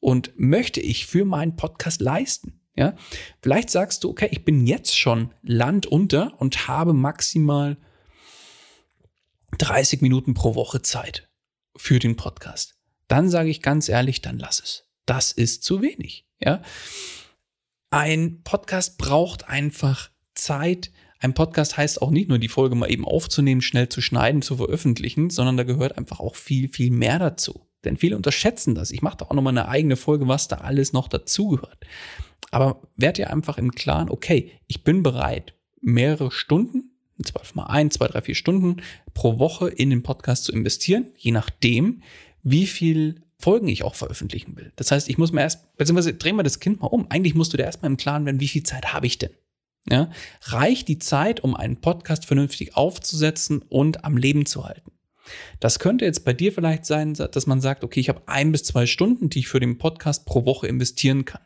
und 0.00 0.32
möchte 0.36 0.80
ich 0.80 1.06
für 1.06 1.24
meinen 1.24 1.56
Podcast 1.56 2.00
leisten? 2.00 2.60
Ja, 2.76 2.94
vielleicht 3.42 3.68
sagst 3.70 4.04
du, 4.04 4.10
okay, 4.10 4.28
ich 4.30 4.44
bin 4.44 4.66
jetzt 4.66 4.98
schon 4.98 5.34
landunter 5.42 6.34
und 6.38 6.68
habe 6.68 6.94
maximal 6.94 7.76
30 9.60 10.00
Minuten 10.00 10.32
pro 10.32 10.54
Woche 10.54 10.80
Zeit 10.80 11.28
für 11.76 11.98
den 11.98 12.16
Podcast. 12.16 12.76
Dann 13.08 13.28
sage 13.28 13.50
ich 13.50 13.60
ganz 13.60 13.90
ehrlich, 13.90 14.22
dann 14.22 14.38
lass 14.38 14.58
es. 14.60 14.88
Das 15.04 15.32
ist 15.32 15.64
zu 15.64 15.82
wenig. 15.82 16.26
Ja, 16.40 16.62
ein 17.90 18.40
Podcast 18.42 18.96
braucht 18.96 19.48
einfach 19.48 20.10
Zeit. 20.34 20.90
Ein 21.18 21.34
Podcast 21.34 21.76
heißt 21.76 22.00
auch 22.00 22.10
nicht 22.10 22.28
nur 22.28 22.38
die 22.38 22.48
Folge 22.48 22.74
mal 22.74 22.90
eben 22.90 23.04
aufzunehmen, 23.04 23.60
schnell 23.60 23.90
zu 23.90 24.00
schneiden, 24.00 24.40
zu 24.40 24.56
veröffentlichen, 24.56 25.28
sondern 25.28 25.58
da 25.58 25.64
gehört 25.64 25.98
einfach 25.98 26.20
auch 26.20 26.36
viel, 26.36 26.68
viel 26.68 26.90
mehr 26.90 27.18
dazu. 27.18 27.66
Denn 27.84 27.98
viele 27.98 28.16
unterschätzen 28.16 28.74
das. 28.74 28.90
Ich 28.90 29.02
mache 29.02 29.18
da 29.18 29.26
auch 29.26 29.34
nochmal 29.34 29.52
eine 29.52 29.68
eigene 29.68 29.96
Folge, 29.96 30.26
was 30.26 30.48
da 30.48 30.56
alles 30.56 30.94
noch 30.94 31.08
dazugehört. 31.08 31.84
Aber 32.50 32.80
werd 32.96 33.18
dir 33.18 33.30
einfach 33.30 33.58
im 33.58 33.72
Klaren, 33.72 34.08
okay, 34.08 34.52
ich 34.66 34.84
bin 34.84 35.02
bereit, 35.02 35.54
mehrere 35.82 36.30
Stunden 36.30 36.90
mal 37.54 37.66
ein, 37.66 37.90
zwei, 37.90 38.06
drei, 38.06 38.22
vier 38.22 38.34
Stunden 38.34 38.82
pro 39.14 39.38
Woche 39.38 39.68
in 39.68 39.90
den 39.90 40.02
Podcast 40.02 40.44
zu 40.44 40.52
investieren, 40.52 41.06
je 41.16 41.32
nachdem, 41.32 42.02
wie 42.42 42.66
viel 42.66 43.22
Folgen 43.38 43.68
ich 43.68 43.84
auch 43.84 43.94
veröffentlichen 43.94 44.56
will. 44.56 44.72
Das 44.76 44.90
heißt, 44.90 45.08
ich 45.08 45.16
muss 45.16 45.32
mir 45.32 45.40
erst, 45.40 45.76
beziehungsweise 45.76 46.14
drehen 46.14 46.36
wir 46.36 46.42
das 46.42 46.60
Kind 46.60 46.80
mal 46.80 46.88
um. 46.88 47.10
Eigentlich 47.10 47.34
musst 47.34 47.52
du 47.52 47.56
dir 47.56 47.64
erstmal 47.64 47.90
im 47.90 47.96
Klaren 47.96 48.26
werden, 48.26 48.40
wie 48.40 48.48
viel 48.48 48.62
Zeit 48.62 48.92
habe 48.92 49.06
ich 49.06 49.18
denn? 49.18 49.30
Ja, 49.88 50.10
reicht 50.42 50.88
die 50.88 50.98
Zeit, 50.98 51.40
um 51.40 51.56
einen 51.56 51.80
Podcast 51.80 52.26
vernünftig 52.26 52.76
aufzusetzen 52.76 53.62
und 53.62 54.04
am 54.04 54.18
Leben 54.18 54.44
zu 54.44 54.66
halten? 54.66 54.92
Das 55.58 55.78
könnte 55.78 56.04
jetzt 56.04 56.24
bei 56.24 56.34
dir 56.34 56.52
vielleicht 56.52 56.84
sein, 56.84 57.14
dass 57.14 57.46
man 57.46 57.60
sagt, 57.60 57.82
okay, 57.82 58.00
ich 58.00 58.08
habe 58.08 58.22
ein 58.26 58.52
bis 58.52 58.64
zwei 58.64 58.86
Stunden, 58.86 59.30
die 59.30 59.40
ich 59.40 59.48
für 59.48 59.60
den 59.60 59.78
Podcast 59.78 60.26
pro 60.26 60.44
Woche 60.44 60.66
investieren 60.66 61.24
kann. 61.24 61.42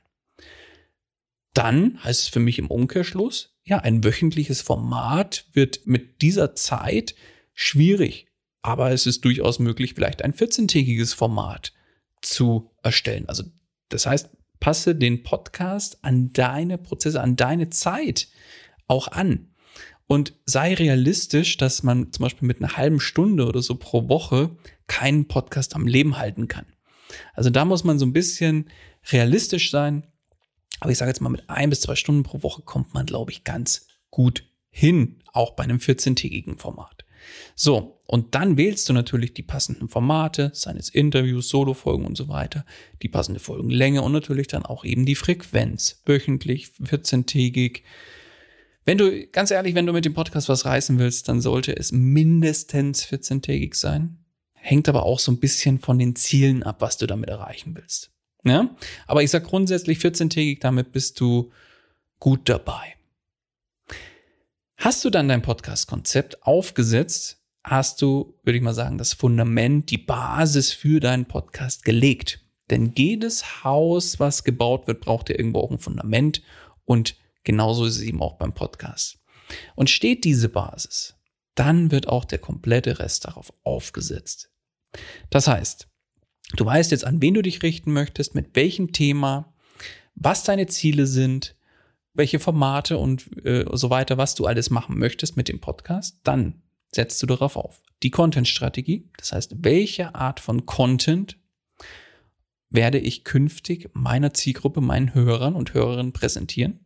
Dann 1.52 2.02
heißt 2.02 2.22
es 2.22 2.28
für 2.28 2.40
mich 2.40 2.58
im 2.58 2.66
Umkehrschluss, 2.66 3.53
ja, 3.64 3.78
ein 3.78 4.04
wöchentliches 4.04 4.60
Format 4.60 5.46
wird 5.52 5.86
mit 5.86 6.22
dieser 6.22 6.54
Zeit 6.54 7.14
schwierig. 7.54 8.26
Aber 8.62 8.92
es 8.92 9.06
ist 9.06 9.24
durchaus 9.24 9.58
möglich, 9.58 9.94
vielleicht 9.94 10.22
ein 10.22 10.32
14-tägiges 10.32 11.14
Format 11.14 11.72
zu 12.20 12.70
erstellen. 12.82 13.28
Also, 13.28 13.44
das 13.88 14.06
heißt, 14.06 14.30
passe 14.60 14.94
den 14.94 15.22
Podcast 15.22 15.98
an 16.02 16.32
deine 16.32 16.78
Prozesse, 16.78 17.20
an 17.20 17.36
deine 17.36 17.70
Zeit 17.70 18.28
auch 18.86 19.08
an. 19.08 19.50
Und 20.06 20.34
sei 20.44 20.74
realistisch, 20.74 21.56
dass 21.56 21.82
man 21.82 22.12
zum 22.12 22.24
Beispiel 22.24 22.46
mit 22.46 22.58
einer 22.62 22.76
halben 22.76 23.00
Stunde 23.00 23.46
oder 23.46 23.62
so 23.62 23.76
pro 23.76 24.08
Woche 24.08 24.56
keinen 24.86 25.26
Podcast 25.28 25.74
am 25.74 25.86
Leben 25.86 26.18
halten 26.18 26.48
kann. 26.48 26.66
Also 27.32 27.50
da 27.50 27.64
muss 27.64 27.84
man 27.84 27.98
so 27.98 28.04
ein 28.04 28.12
bisschen 28.12 28.70
realistisch 29.10 29.70
sein 29.70 30.06
aber 30.80 30.90
ich 30.90 30.98
sage 30.98 31.10
jetzt 31.10 31.20
mal, 31.20 31.28
mit 31.28 31.48
ein 31.48 31.70
bis 31.70 31.80
zwei 31.80 31.94
Stunden 31.94 32.22
pro 32.22 32.42
Woche 32.42 32.62
kommt 32.62 32.94
man, 32.94 33.06
glaube 33.06 33.32
ich, 33.32 33.44
ganz 33.44 33.86
gut 34.10 34.44
hin, 34.70 35.22
auch 35.32 35.52
bei 35.52 35.64
einem 35.64 35.78
14-tägigen 35.78 36.58
Format. 36.58 37.04
So, 37.54 38.00
und 38.06 38.34
dann 38.34 38.56
wählst 38.56 38.88
du 38.88 38.92
natürlich 38.92 39.34
die 39.34 39.42
passenden 39.42 39.88
Formate, 39.88 40.50
seines 40.52 40.88
Interviews, 40.88 41.48
Solofolgen 41.48 42.06
und 42.06 42.16
so 42.16 42.28
weiter, 42.28 42.64
die 43.02 43.08
passende 43.08 43.40
Folgenlänge 43.40 44.02
und 44.02 44.12
natürlich 44.12 44.48
dann 44.48 44.66
auch 44.66 44.84
eben 44.84 45.06
die 45.06 45.14
Frequenz, 45.14 46.02
wöchentlich, 46.04 46.70
14-tägig. 46.82 47.82
Wenn 48.84 48.98
du, 48.98 49.26
ganz 49.28 49.50
ehrlich, 49.50 49.74
wenn 49.74 49.86
du 49.86 49.92
mit 49.92 50.04
dem 50.04 50.14
Podcast 50.14 50.48
was 50.48 50.66
reißen 50.66 50.98
willst, 50.98 51.28
dann 51.28 51.40
sollte 51.40 51.74
es 51.74 51.92
mindestens 51.92 53.06
14-tägig 53.06 53.74
sein. 53.74 54.18
Hängt 54.52 54.88
aber 54.88 55.04
auch 55.04 55.18
so 55.18 55.32
ein 55.32 55.40
bisschen 55.40 55.78
von 55.78 55.98
den 55.98 56.16
Zielen 56.16 56.62
ab, 56.62 56.80
was 56.80 56.98
du 56.98 57.06
damit 57.06 57.30
erreichen 57.30 57.74
willst. 57.74 58.13
Ja? 58.44 58.74
Aber 59.06 59.22
ich 59.22 59.30
sag 59.30 59.44
grundsätzlich 59.44 59.98
14-tägig, 59.98 60.60
damit 60.60 60.92
bist 60.92 61.20
du 61.20 61.50
gut 62.18 62.48
dabei. 62.48 62.94
Hast 64.76 65.04
du 65.04 65.10
dann 65.10 65.28
dein 65.28 65.42
Podcast-Konzept 65.42 66.42
aufgesetzt, 66.42 67.42
hast 67.62 68.02
du, 68.02 68.38
würde 68.42 68.58
ich 68.58 68.62
mal 68.62 68.74
sagen, 68.74 68.98
das 68.98 69.14
Fundament, 69.14 69.90
die 69.90 69.98
Basis 69.98 70.72
für 70.72 71.00
deinen 71.00 71.26
Podcast 71.26 71.84
gelegt. 71.84 72.40
Denn 72.70 72.92
jedes 72.96 73.64
Haus, 73.64 74.20
was 74.20 74.44
gebaut 74.44 74.86
wird, 74.86 75.00
braucht 75.00 75.28
ja 75.28 75.36
irgendwo 75.36 75.60
auch 75.60 75.70
ein 75.70 75.78
Fundament 75.78 76.42
und 76.84 77.16
genauso 77.44 77.84
ist 77.84 77.96
es 77.96 78.02
eben 78.02 78.22
auch 78.22 78.36
beim 78.36 78.54
Podcast. 78.54 79.18
Und 79.74 79.90
steht 79.90 80.24
diese 80.24 80.48
Basis, 80.48 81.14
dann 81.54 81.90
wird 81.90 82.08
auch 82.08 82.24
der 82.24 82.38
komplette 82.38 82.98
Rest 82.98 83.26
darauf 83.26 83.52
aufgesetzt. 83.62 84.50
Das 85.30 85.46
heißt, 85.46 85.88
Du 86.56 86.64
weißt 86.64 86.90
jetzt, 86.90 87.04
an 87.04 87.20
wen 87.20 87.34
du 87.34 87.42
dich 87.42 87.62
richten 87.62 87.92
möchtest, 87.92 88.34
mit 88.34 88.54
welchem 88.54 88.92
Thema, 88.92 89.52
was 90.14 90.44
deine 90.44 90.66
Ziele 90.66 91.06
sind, 91.06 91.56
welche 92.12 92.38
Formate 92.38 92.98
und 92.98 93.44
äh, 93.44 93.64
so 93.72 93.90
weiter, 93.90 94.18
was 94.18 94.34
du 94.34 94.46
alles 94.46 94.70
machen 94.70 94.98
möchtest 94.98 95.36
mit 95.36 95.48
dem 95.48 95.60
Podcast. 95.60 96.20
Dann 96.22 96.62
setzt 96.92 97.20
du 97.22 97.26
darauf 97.26 97.56
auf. 97.56 97.82
Die 98.02 98.10
Content-Strategie, 98.10 99.10
das 99.16 99.32
heißt, 99.32 99.56
welche 99.64 100.14
Art 100.14 100.38
von 100.38 100.64
Content 100.66 101.38
werde 102.70 102.98
ich 102.98 103.24
künftig 103.24 103.90
meiner 103.94 104.32
Zielgruppe, 104.34 104.80
meinen 104.80 105.14
Hörern 105.14 105.54
und 105.54 105.74
Hörerinnen 105.74 106.12
präsentieren. 106.12 106.80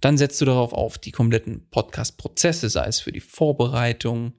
Dann 0.00 0.16
setzt 0.16 0.40
du 0.40 0.44
darauf 0.44 0.72
auf 0.72 0.98
die 0.98 1.10
kompletten 1.10 1.68
Podcast-Prozesse, 1.70 2.68
sei 2.68 2.86
es 2.86 3.00
für 3.00 3.12
die 3.12 3.20
Vorbereitung, 3.20 4.34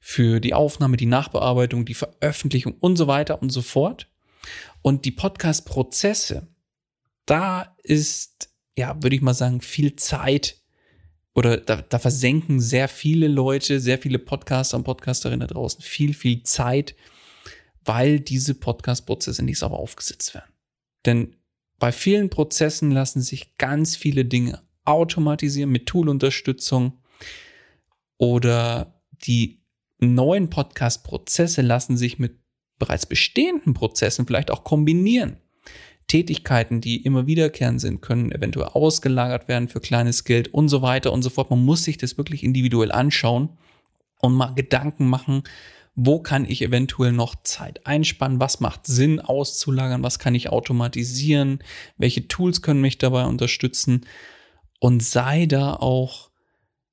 für 0.00 0.40
die 0.40 0.54
Aufnahme, 0.54 0.96
die 0.96 1.06
Nachbearbeitung, 1.06 1.84
die 1.84 1.94
Veröffentlichung 1.94 2.74
und 2.80 2.96
so 2.96 3.06
weiter 3.06 3.42
und 3.42 3.50
so 3.50 3.62
fort. 3.62 4.08
Und 4.80 5.04
die 5.04 5.10
Podcast-Prozesse, 5.10 6.48
da 7.26 7.76
ist, 7.82 8.50
ja, 8.76 9.02
würde 9.02 9.16
ich 9.16 9.22
mal 9.22 9.34
sagen, 9.34 9.60
viel 9.60 9.96
Zeit 9.96 10.62
oder 11.34 11.56
da, 11.56 11.76
da 11.76 11.98
versenken 11.98 12.60
sehr 12.60 12.88
viele 12.88 13.28
Leute, 13.28 13.80
sehr 13.80 13.98
viele 13.98 14.18
Podcaster 14.18 14.76
und 14.76 14.84
Podcasterinnen 14.84 15.46
da 15.46 15.54
draußen 15.54 15.82
viel, 15.82 16.14
viel 16.14 16.42
Zeit, 16.42 16.94
weil 17.84 18.20
diese 18.20 18.54
Podcast-Prozesse 18.54 19.42
nicht 19.44 19.58
sauber 19.58 19.78
aufgesetzt 19.78 20.34
werden. 20.34 20.52
Denn 21.06 21.36
bei 21.78 21.90
vielen 21.90 22.30
Prozessen 22.30 22.90
lassen 22.90 23.22
sich 23.22 23.56
ganz 23.56 23.96
viele 23.96 24.24
Dinge 24.24 24.62
automatisieren 24.84 25.70
mit 25.70 25.86
Tool-Unterstützung 25.86 27.02
oder 28.18 29.00
die 29.24 29.62
neuen 29.98 30.50
Podcast-Prozesse 30.50 31.62
lassen 31.62 31.96
sich 31.96 32.18
mit 32.18 32.38
bereits 32.78 33.06
bestehenden 33.06 33.74
Prozessen 33.74 34.26
vielleicht 34.26 34.50
auch 34.50 34.64
kombinieren. 34.64 35.36
Tätigkeiten, 36.08 36.80
die 36.80 37.02
immer 37.04 37.26
wiederkehrend 37.26 37.80
sind, 37.80 38.02
können 38.02 38.32
eventuell 38.32 38.66
ausgelagert 38.66 39.48
werden 39.48 39.68
für 39.68 39.80
kleines 39.80 40.24
Geld 40.24 40.52
und 40.52 40.68
so 40.68 40.82
weiter 40.82 41.12
und 41.12 41.22
so 41.22 41.30
fort. 41.30 41.50
Man 41.50 41.64
muss 41.64 41.84
sich 41.84 41.96
das 41.96 42.18
wirklich 42.18 42.42
individuell 42.42 42.90
anschauen 42.90 43.50
und 44.20 44.34
mal 44.34 44.54
Gedanken 44.54 45.08
machen, 45.08 45.44
wo 45.94 46.20
kann 46.20 46.44
ich 46.44 46.62
eventuell 46.62 47.12
noch 47.12 47.36
Zeit 47.44 47.86
einspannen, 47.86 48.40
was 48.40 48.60
macht 48.60 48.86
Sinn 48.86 49.20
auszulagern, 49.20 50.02
was 50.02 50.18
kann 50.18 50.34
ich 50.34 50.48
automatisieren, 50.48 51.62
welche 51.98 52.28
Tools 52.28 52.62
können 52.62 52.80
mich 52.80 52.98
dabei 52.98 53.26
unterstützen 53.26 54.06
und 54.82 55.00
sei 55.00 55.46
da 55.46 55.74
auch, 55.74 56.32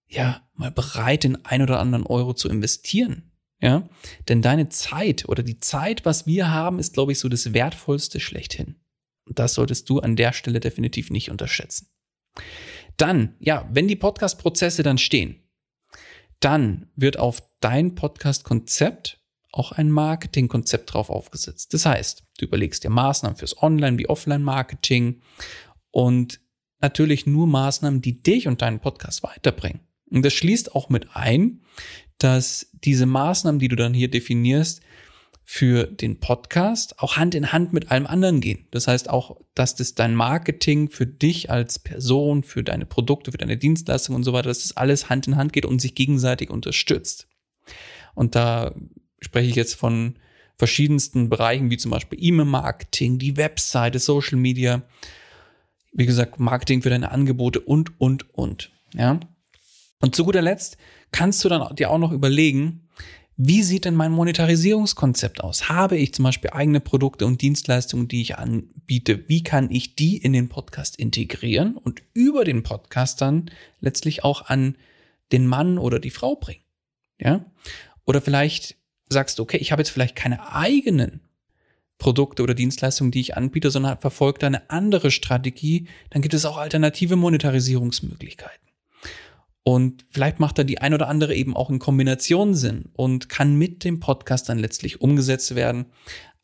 ja, 0.05 0.47
mal 0.53 0.69
bereit, 0.69 1.23
den 1.23 1.43
ein 1.43 1.63
oder 1.63 1.79
anderen 1.79 2.05
Euro 2.05 2.35
zu 2.35 2.47
investieren. 2.47 3.31
Ja, 3.61 3.89
denn 4.27 4.43
deine 4.43 4.69
Zeit 4.69 5.27
oder 5.27 5.41
die 5.41 5.57
Zeit, 5.57 6.05
was 6.05 6.27
wir 6.27 6.51
haben, 6.51 6.77
ist, 6.77 6.93
glaube 6.93 7.13
ich, 7.13 7.19
so 7.19 7.29
das 7.29 7.51
Wertvollste 7.51 8.19
schlechthin. 8.19 8.75
Und 9.25 9.39
das 9.39 9.55
solltest 9.55 9.89
du 9.89 10.01
an 10.01 10.15
der 10.15 10.33
Stelle 10.33 10.59
definitiv 10.59 11.09
nicht 11.09 11.31
unterschätzen. 11.31 11.87
Dann, 12.95 13.35
ja, 13.39 13.67
wenn 13.71 13.87
die 13.87 13.95
Podcast-Prozesse 13.95 14.83
dann 14.83 14.99
stehen, 14.99 15.49
dann 16.41 16.91
wird 16.95 17.17
auf 17.17 17.41
dein 17.59 17.95
Podcast-Konzept 17.95 19.19
auch 19.51 19.71
ein 19.71 19.89
Marketing-Konzept 19.89 20.93
drauf 20.93 21.09
aufgesetzt. 21.09 21.73
Das 21.73 21.87
heißt, 21.87 22.23
du 22.37 22.45
überlegst 22.45 22.83
dir 22.83 22.91
Maßnahmen 22.91 23.35
fürs 23.35 23.59
Online- 23.63 23.97
wie 23.97 24.07
Offline-Marketing 24.07 25.23
und 25.89 26.39
natürlich 26.81 27.25
nur 27.25 27.47
Maßnahmen, 27.47 28.01
die 28.01 28.21
dich 28.21 28.47
und 28.47 28.61
deinen 28.61 28.79
Podcast 28.79 29.23
weiterbringen. 29.23 29.81
Und 30.09 30.23
das 30.25 30.33
schließt 30.33 30.75
auch 30.75 30.89
mit 30.89 31.07
ein, 31.13 31.61
dass 32.17 32.71
diese 32.83 33.05
Maßnahmen, 33.05 33.59
die 33.59 33.67
du 33.67 33.75
dann 33.75 33.93
hier 33.93 34.09
definierst, 34.09 34.81
für 35.51 35.85
den 35.85 36.19
Podcast 36.19 36.99
auch 36.99 37.17
Hand 37.17 37.33
in 37.33 37.51
Hand 37.51 37.73
mit 37.73 37.89
allem 37.89 38.05
anderen 38.05 38.39
gehen. 38.39 38.67
Das 38.69 38.87
heißt 38.87 39.09
auch, 39.09 39.37
dass 39.55 39.73
das 39.73 39.95
dein 39.95 40.13
Marketing 40.13 40.89
für 40.89 41.07
dich 41.07 41.49
als 41.49 41.79
Person, 41.79 42.43
für 42.43 42.63
deine 42.63 42.85
Produkte, 42.85 43.31
für 43.31 43.39
deine 43.39 43.57
Dienstleistungen 43.57 44.17
und 44.17 44.23
so 44.23 44.31
weiter, 44.31 44.49
dass 44.49 44.61
das 44.61 44.77
alles 44.77 45.09
Hand 45.09 45.25
in 45.25 45.37
Hand 45.37 45.51
geht 45.51 45.65
und 45.65 45.81
sich 45.81 45.95
gegenseitig 45.95 46.51
unterstützt. 46.51 47.27
Und 48.13 48.35
da 48.35 48.75
spreche 49.21 49.49
ich 49.49 49.55
jetzt 49.55 49.73
von 49.73 50.19
verschiedensten 50.55 51.29
Bereichen, 51.29 51.71
wie 51.71 51.77
zum 51.77 51.89
Beispiel 51.89 52.19
E-Mail-Marketing, 52.21 53.17
die 53.17 53.35
Webseite, 53.35 53.97
Social 53.97 54.37
Media, 54.37 54.83
wie 55.91 56.05
gesagt, 56.05 56.39
Marketing 56.39 56.81
für 56.81 56.89
deine 56.89 57.11
Angebote 57.11 57.59
und, 57.59 57.99
und, 57.99 58.33
und. 58.33 58.71
Ja. 58.93 59.19
Und 60.01 60.15
zu 60.15 60.23
guter 60.23 60.41
Letzt 60.41 60.77
kannst 61.11 61.43
du 61.43 61.49
dann 61.49 61.75
dir 61.75 61.89
auch 61.89 61.97
noch 61.97 62.11
überlegen, 62.11 62.87
wie 63.41 63.63
sieht 63.63 63.85
denn 63.85 63.95
mein 63.95 64.11
Monetarisierungskonzept 64.11 65.41
aus? 65.41 65.69
Habe 65.69 65.97
ich 65.97 66.13
zum 66.13 66.23
Beispiel 66.23 66.49
eigene 66.49 66.81
Produkte 66.81 67.25
und 67.25 67.41
Dienstleistungen, 67.41 68.09
die 68.09 68.21
ich 68.21 68.37
anbiete? 68.37 69.29
Wie 69.29 69.43
kann 69.43 69.71
ich 69.71 69.95
die 69.95 70.17
in 70.17 70.33
den 70.33 70.49
Podcast 70.49 70.97
integrieren 70.97 71.77
und 71.77 72.03
über 72.13 72.43
den 72.43 72.63
Podcast 72.63 73.21
dann 73.21 73.49
letztlich 73.79 74.25
auch 74.25 74.47
an 74.47 74.75
den 75.31 75.47
Mann 75.47 75.77
oder 75.77 75.99
die 75.99 76.09
Frau 76.09 76.35
bringen? 76.35 76.63
Ja? 77.17 77.45
Oder 78.03 78.19
vielleicht 78.19 78.75
sagst 79.07 79.39
du, 79.39 79.43
okay, 79.43 79.57
ich 79.57 79.71
habe 79.71 79.81
jetzt 79.81 79.91
vielleicht 79.91 80.17
keine 80.17 80.53
eigenen 80.53 81.21
Produkte 81.99 82.41
oder 82.41 82.55
Dienstleistungen, 82.55 83.11
die 83.11 83.19
ich 83.19 83.37
anbiete, 83.37 83.69
sondern 83.69 83.99
verfolge 83.99 84.47
eine 84.47 84.69
andere 84.71 85.11
Strategie, 85.11 85.87
dann 86.09 86.23
gibt 86.23 86.33
es 86.33 86.45
auch 86.45 86.57
alternative 86.57 87.15
Monetarisierungsmöglichkeiten. 87.17 88.69
Und 89.63 90.05
vielleicht 90.09 90.39
macht 90.39 90.57
da 90.57 90.63
die 90.63 90.79
ein 90.79 90.95
oder 90.95 91.07
andere 91.07 91.35
eben 91.35 91.55
auch 91.55 91.69
in 91.69 91.77
Kombination 91.77 92.55
Sinn 92.55 92.89
und 92.93 93.29
kann 93.29 93.55
mit 93.55 93.83
dem 93.83 93.99
Podcast 93.99 94.49
dann 94.49 94.57
letztlich 94.57 95.01
umgesetzt 95.01 95.53
werden. 95.53 95.87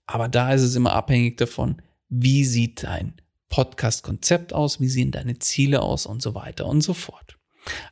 Aber 0.05 0.27
da 0.27 0.53
ist 0.53 0.61
es 0.61 0.75
immer 0.75 0.93
abhängig 0.93 1.37
davon, 1.37 1.81
wie 2.09 2.45
sieht 2.45 2.83
dein 2.83 3.15
Podcast-Konzept 3.49 4.53
aus, 4.53 4.79
wie 4.79 4.89
sehen 4.89 5.11
deine 5.11 5.39
Ziele 5.39 5.81
aus 5.81 6.05
und 6.05 6.21
so 6.21 6.35
weiter 6.35 6.67
und 6.67 6.81
so 6.81 6.93
fort. 6.93 7.37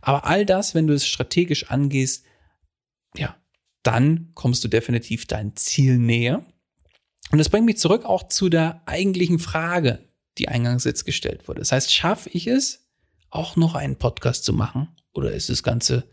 Aber 0.02 0.26
all 0.26 0.46
das, 0.46 0.76
wenn 0.76 0.86
du 0.86 0.94
es 0.94 1.08
strategisch 1.08 1.72
angehst, 1.72 2.26
ja, 3.16 3.36
dann 3.82 4.32
kommst 4.34 4.64
du 4.64 4.68
definitiv 4.68 5.26
dein 5.26 5.56
Ziel 5.56 5.98
näher. 5.98 6.46
Und 7.34 7.40
das 7.40 7.50
bringt 7.50 7.66
mich 7.66 7.80
zurück 7.80 8.06
auch 8.06 8.28
zu 8.28 8.48
der 8.48 8.84
eigentlichen 8.86 9.40
Frage, 9.40 10.08
die 10.38 10.50
eingangs 10.50 10.84
jetzt 10.84 11.04
gestellt 11.04 11.48
wurde. 11.48 11.62
Das 11.62 11.72
heißt, 11.72 11.92
schaffe 11.92 12.30
ich 12.30 12.46
es, 12.46 12.86
auch 13.32 13.56
noch 13.56 13.74
einen 13.74 13.96
Podcast 13.96 14.46
zu 14.46 14.54
machen 14.54 14.96
oder 15.14 15.32
ist 15.32 15.50
das 15.50 15.64
Ganze 15.64 16.08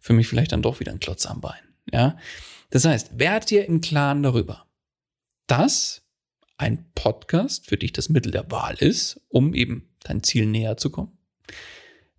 für 0.00 0.14
mich 0.14 0.28
vielleicht 0.28 0.52
dann 0.52 0.62
doch 0.62 0.80
wieder 0.80 0.92
ein 0.92 0.98
Klotz 0.98 1.26
am 1.26 1.42
Bein? 1.42 1.60
Ja. 1.92 2.16
Das 2.70 2.86
heißt, 2.86 3.18
werd 3.18 3.50
dir 3.50 3.66
im 3.66 3.82
Klaren 3.82 4.22
darüber, 4.22 4.64
dass 5.46 6.00
ein 6.56 6.90
Podcast 6.94 7.66
für 7.66 7.76
dich 7.76 7.92
das 7.92 8.08
Mittel 8.08 8.32
der 8.32 8.50
Wahl 8.50 8.76
ist, 8.76 9.20
um 9.28 9.52
eben 9.52 9.90
dein 10.04 10.22
Ziel 10.22 10.46
näher 10.46 10.78
zu 10.78 10.88
kommen. 10.88 11.18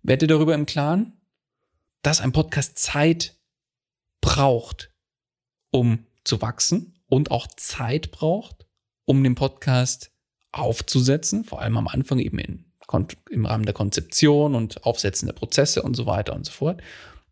Werd 0.04 0.22
dir 0.22 0.28
darüber 0.28 0.54
im 0.54 0.64
Klaren, 0.64 1.20
dass 2.02 2.20
ein 2.20 2.30
Podcast 2.30 2.78
Zeit 2.78 3.34
braucht, 4.20 4.92
um 5.72 6.06
zu 6.22 6.40
wachsen 6.40 6.97
und 7.08 7.30
auch 7.30 7.46
Zeit 7.56 8.10
braucht, 8.10 8.66
um 9.04 9.22
den 9.22 9.34
Podcast 9.34 10.12
aufzusetzen, 10.52 11.44
vor 11.44 11.60
allem 11.60 11.76
am 11.76 11.88
Anfang 11.88 12.18
eben 12.18 12.38
in 12.38 12.68
im 13.30 13.46
Rahmen 13.46 13.66
der 13.66 13.74
Konzeption 13.74 14.54
und 14.54 14.84
Aufsetzen 14.84 15.26
der 15.26 15.34
Prozesse 15.34 15.82
und 15.82 15.94
so 15.94 16.06
weiter 16.06 16.34
und 16.34 16.46
so 16.46 16.52
fort. 16.52 16.80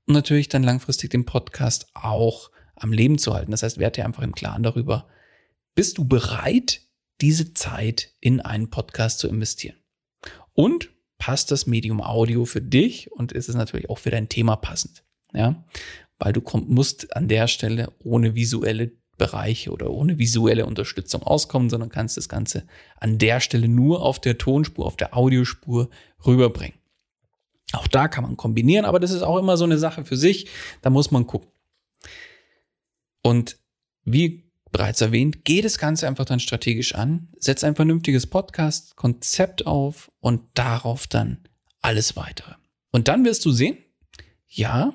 Und 0.07 0.15
natürlich 0.15 0.49
dann 0.49 0.63
langfristig 0.63 1.11
den 1.11 1.25
Podcast 1.25 1.89
auch 1.95 2.51
am 2.75 2.93
Leben 2.93 3.19
zu 3.19 3.35
halten. 3.35 3.51
Das 3.51 3.63
heißt, 3.63 3.79
werde 3.79 3.97
dir 3.97 4.05
einfach 4.05 4.23
im 4.23 4.35
Klaren 4.35 4.63
darüber, 4.63 5.09
bist 5.75 5.99
du 5.99 6.05
bereit, 6.05 6.83
diese 7.21 7.55
Zeit 7.55 8.15
in 8.21 8.41
einen 8.41 8.69
Podcast 8.69 9.19
zu 9.19 9.29
investieren? 9.29 9.77
Und 10.53 10.91
passt 11.19 11.51
das 11.51 11.67
Medium 11.67 12.03
Audio 12.03 12.45
für 12.45 12.61
dich 12.61 13.11
und 13.13 13.33
ist 13.33 13.49
es 13.49 13.55
natürlich 13.55 13.89
auch 13.89 13.99
für 13.99 14.11
dein 14.11 14.29
Thema 14.29 14.57
passend? 14.57 15.05
Ja, 15.33 15.65
weil 16.19 16.33
du 16.33 16.41
komm, 16.41 16.67
musst 16.69 17.17
an 17.17 17.29
der 17.29 17.49
Stelle 17.49 17.93
ohne 17.99 18.35
visuelle 18.35 18.93
Bereiche 19.19 19.71
oder 19.71 19.91
ohne 19.91 20.19
visuelle 20.19 20.67
Unterstützung 20.67 21.23
auskommen, 21.23 21.71
sondern 21.71 21.89
kannst 21.89 22.17
das 22.17 22.29
Ganze 22.29 22.67
an 22.99 23.19
der 23.19 23.41
Stelle 23.41 23.69
nur 23.69 24.03
auf 24.03 24.21
der 24.21 24.39
Tonspur, 24.39 24.87
auf 24.87 24.97
der 24.97 25.17
Audiospur 25.17 25.89
rüberbringen. 26.27 26.79
Auch 27.73 27.87
da 27.87 28.09
kann 28.09 28.25
man 28.25 28.37
kombinieren, 28.37 28.85
aber 28.85 29.01
das 29.01 29.11
ist 29.11 29.23
auch 29.23 29.39
immer 29.39 29.57
so 29.57 29.65
eine 29.65 29.79
Sache 29.79 30.05
für 30.05 30.17
sich. 30.17 30.49
Da 30.83 30.91
muss 30.91 31.11
man 31.11 31.27
gucken. 31.27 31.51
Und 33.23 33.59
wie 34.05 34.45
bereits 34.71 35.01
erwähnt, 35.01 35.45
geht 35.45 35.65
das 35.65 35.79
Ganze 35.79 36.07
einfach 36.07 36.27
dann 36.27 36.39
strategisch 36.39 36.95
an, 36.95 37.29
setz 37.39 37.65
ein 37.65 37.75
vernünftiges 37.75 38.27
Podcast-Konzept 38.27 39.67
auf 39.67 40.13
und 40.21 40.43
darauf 40.55 41.07
dann 41.07 41.39
alles 41.81 42.17
weitere. 42.17 42.55
Und 42.93 43.09
dann 43.09 43.25
wirst 43.25 43.45
du 43.45 43.51
sehen, 43.51 43.79
ja, 44.47 44.95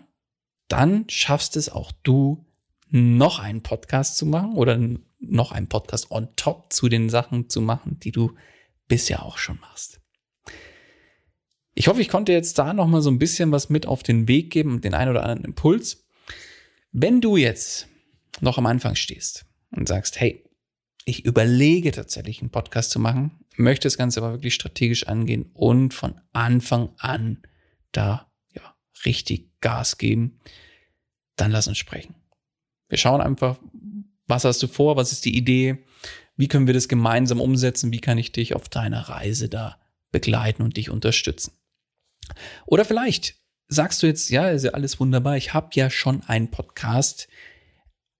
dann 0.68 1.06
schaffst 1.10 1.58
es 1.58 1.70
auch 1.70 1.92
du 2.04 2.46
noch 2.92 3.40
einen 3.40 3.64
Podcast 3.64 4.18
zu 4.18 4.26
machen 4.26 4.54
oder 4.54 4.80
noch 5.20 5.52
einen 5.52 5.68
Podcast 5.68 6.12
on 6.12 6.28
top 6.36 6.72
zu 6.74 6.90
den 6.90 7.10
Sachen 7.10 7.50
zu 7.50 7.62
machen, 7.62 8.00
die 8.00 8.12
du 8.12 8.36
bisher 8.88 9.24
auch 9.24 9.38
schon 9.38 9.60
machst. 9.60 10.02
Ich 11.74 11.88
hoffe, 11.88 12.02
ich 12.02 12.10
konnte 12.10 12.34
jetzt 12.34 12.60
da 12.60 12.74
noch 12.74 12.88
mal 12.88 13.02
so 13.02 13.10
ein 13.10 13.20
bisschen 13.20 13.52
was 13.52 13.70
mit 13.70 13.86
auf 13.86 14.04
den 14.04 14.28
Weg 14.28 14.52
geben, 14.52 14.82
den 14.82 14.94
einen 14.94 15.12
oder 15.12 15.24
anderen 15.24 15.46
Impuls. 15.46 16.06
Wenn 16.92 17.22
du 17.22 17.38
jetzt 17.38 17.88
noch 18.42 18.58
am 18.58 18.66
Anfang 18.66 18.96
stehst 18.96 19.46
und 19.72 19.88
sagst, 19.88 20.20
hey, 20.20 20.44
ich 21.06 21.26
überlege 21.26 21.92
tatsächlich 21.92 22.42
einen 22.42 22.52
Podcast 22.52 22.92
zu 22.92 23.00
machen, 23.00 23.32
möchte 23.56 23.88
das 23.88 23.98
Ganze 23.98 24.22
aber 24.22 24.34
wirklich 24.34 24.54
strategisch 24.54 25.08
angehen 25.08 25.50
und 25.54 25.94
von 25.94 26.20
Anfang 26.34 26.90
an 26.98 27.42
da 27.94 28.30
ja 28.54 28.76
richtig 29.06 29.50
Gas 29.62 29.98
geben, 29.98 30.40
dann 31.38 31.52
lass 31.52 31.68
uns 31.68 31.78
sprechen. 31.78 32.21
Wir 32.92 32.98
schauen 32.98 33.22
einfach, 33.22 33.58
was 34.28 34.44
hast 34.44 34.62
du 34.62 34.68
vor, 34.68 34.98
was 34.98 35.14
ist 35.14 35.24
die 35.24 35.38
Idee, 35.38 35.86
wie 36.36 36.50
können 36.50 36.68
wir 36.68 36.74
das 36.74 36.90
gemeinsam 36.90 37.40
umsetzen, 37.40 37.94
wie 37.94 38.02
kann 38.02 38.18
ich 38.18 38.34
dich 38.34 38.54
auf 38.54 38.68
deiner 38.68 39.08
Reise 39.08 39.48
da 39.48 39.78
begleiten 40.12 40.62
und 40.62 40.76
dich 40.76 40.90
unterstützen. 40.90 41.54
Oder 42.66 42.84
vielleicht 42.84 43.36
sagst 43.70 44.04
du 44.04 44.08
jetzt, 44.08 44.30
ja, 44.30 44.50
ist 44.50 44.66
ja 44.66 44.72
alles 44.72 45.00
wunderbar, 45.00 45.38
ich 45.38 45.54
habe 45.54 45.70
ja 45.74 45.90
schon 45.90 46.22
einen 46.24 46.52
Podcast 46.52 47.30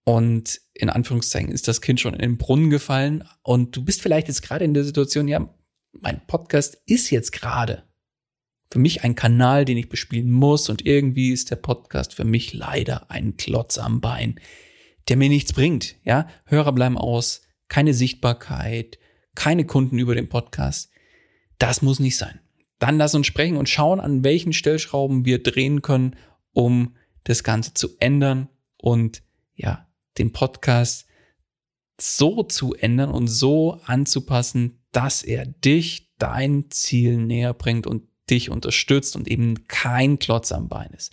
und 0.04 0.58
in 0.72 0.88
Anführungszeichen 0.88 1.52
ist 1.52 1.68
das 1.68 1.82
Kind 1.82 2.00
schon 2.00 2.14
in 2.14 2.20
den 2.20 2.38
Brunnen 2.38 2.70
gefallen 2.70 3.28
und 3.42 3.76
du 3.76 3.84
bist 3.84 4.00
vielleicht 4.00 4.28
jetzt 4.28 4.40
gerade 4.40 4.64
in 4.64 4.72
der 4.72 4.84
Situation, 4.84 5.28
ja, 5.28 5.54
mein 6.00 6.26
Podcast 6.26 6.80
ist 6.86 7.10
jetzt 7.10 7.32
gerade 7.32 7.84
für 8.72 8.78
mich 8.78 9.04
ein 9.04 9.14
Kanal, 9.14 9.66
den 9.66 9.76
ich 9.76 9.90
bespielen 9.90 10.30
muss 10.30 10.70
und 10.70 10.86
irgendwie 10.86 11.30
ist 11.30 11.50
der 11.50 11.56
Podcast 11.56 12.14
für 12.14 12.24
mich 12.24 12.54
leider 12.54 13.10
ein 13.10 13.36
Klotz 13.36 13.76
am 13.76 14.00
Bein, 14.00 14.40
der 15.08 15.18
mir 15.18 15.28
nichts 15.28 15.52
bringt. 15.52 15.96
Ja, 16.04 16.26
Hörer 16.46 16.72
bleiben 16.72 16.96
aus, 16.96 17.42
keine 17.68 17.92
Sichtbarkeit, 17.92 18.98
keine 19.34 19.66
Kunden 19.66 19.98
über 19.98 20.14
den 20.14 20.30
Podcast. 20.30 20.90
Das 21.58 21.82
muss 21.82 22.00
nicht 22.00 22.16
sein. 22.16 22.40
Dann 22.78 22.96
lass 22.96 23.14
uns 23.14 23.26
sprechen 23.26 23.58
und 23.58 23.68
schauen, 23.68 24.00
an 24.00 24.24
welchen 24.24 24.54
Stellschrauben 24.54 25.26
wir 25.26 25.42
drehen 25.42 25.82
können, 25.82 26.16
um 26.54 26.96
das 27.24 27.44
Ganze 27.44 27.74
zu 27.74 27.90
ändern 27.98 28.48
und 28.78 29.22
ja, 29.54 29.86
den 30.16 30.32
Podcast 30.32 31.04
so 32.00 32.42
zu 32.42 32.72
ändern 32.72 33.10
und 33.10 33.28
so 33.28 33.82
anzupassen, 33.84 34.82
dass 34.92 35.22
er 35.22 35.44
dich 35.44 36.10
dein 36.16 36.70
Ziel 36.70 37.18
näher 37.18 37.52
bringt 37.52 37.86
und 37.86 38.11
dich 38.32 38.50
unterstützt 38.50 39.14
und 39.14 39.28
eben 39.28 39.68
kein 39.68 40.18
Klotz 40.18 40.50
am 40.50 40.68
Bein 40.68 40.90
ist. 40.96 41.12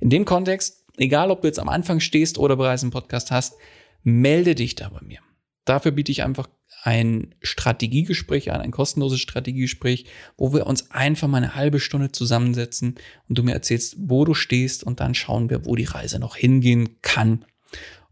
In 0.00 0.10
dem 0.10 0.24
Kontext, 0.24 0.84
egal 0.96 1.30
ob 1.30 1.42
du 1.42 1.48
jetzt 1.48 1.58
am 1.58 1.68
Anfang 1.68 1.98
stehst 2.00 2.38
oder 2.38 2.56
bereits 2.56 2.82
einen 2.82 2.92
Podcast 2.92 3.30
hast, 3.30 3.54
melde 4.04 4.54
dich 4.54 4.74
da 4.74 4.88
bei 4.90 5.00
mir. 5.00 5.18
Dafür 5.64 5.90
biete 5.92 6.12
ich 6.12 6.22
einfach 6.22 6.48
ein 6.82 7.34
Strategiegespräch 7.42 8.52
an, 8.52 8.60
ein 8.60 8.70
kostenloses 8.70 9.20
Strategiegespräch, 9.20 10.06
wo 10.36 10.52
wir 10.52 10.66
uns 10.66 10.90
einfach 10.90 11.26
mal 11.26 11.38
eine 11.38 11.54
halbe 11.54 11.80
Stunde 11.80 12.12
zusammensetzen 12.12 12.94
und 13.28 13.38
du 13.38 13.42
mir 13.42 13.52
erzählst, 13.52 13.96
wo 13.98 14.24
du 14.24 14.34
stehst 14.34 14.84
und 14.84 15.00
dann 15.00 15.14
schauen 15.14 15.50
wir, 15.50 15.66
wo 15.66 15.74
die 15.74 15.84
Reise 15.84 16.18
noch 16.18 16.36
hingehen 16.36 17.00
kann 17.02 17.44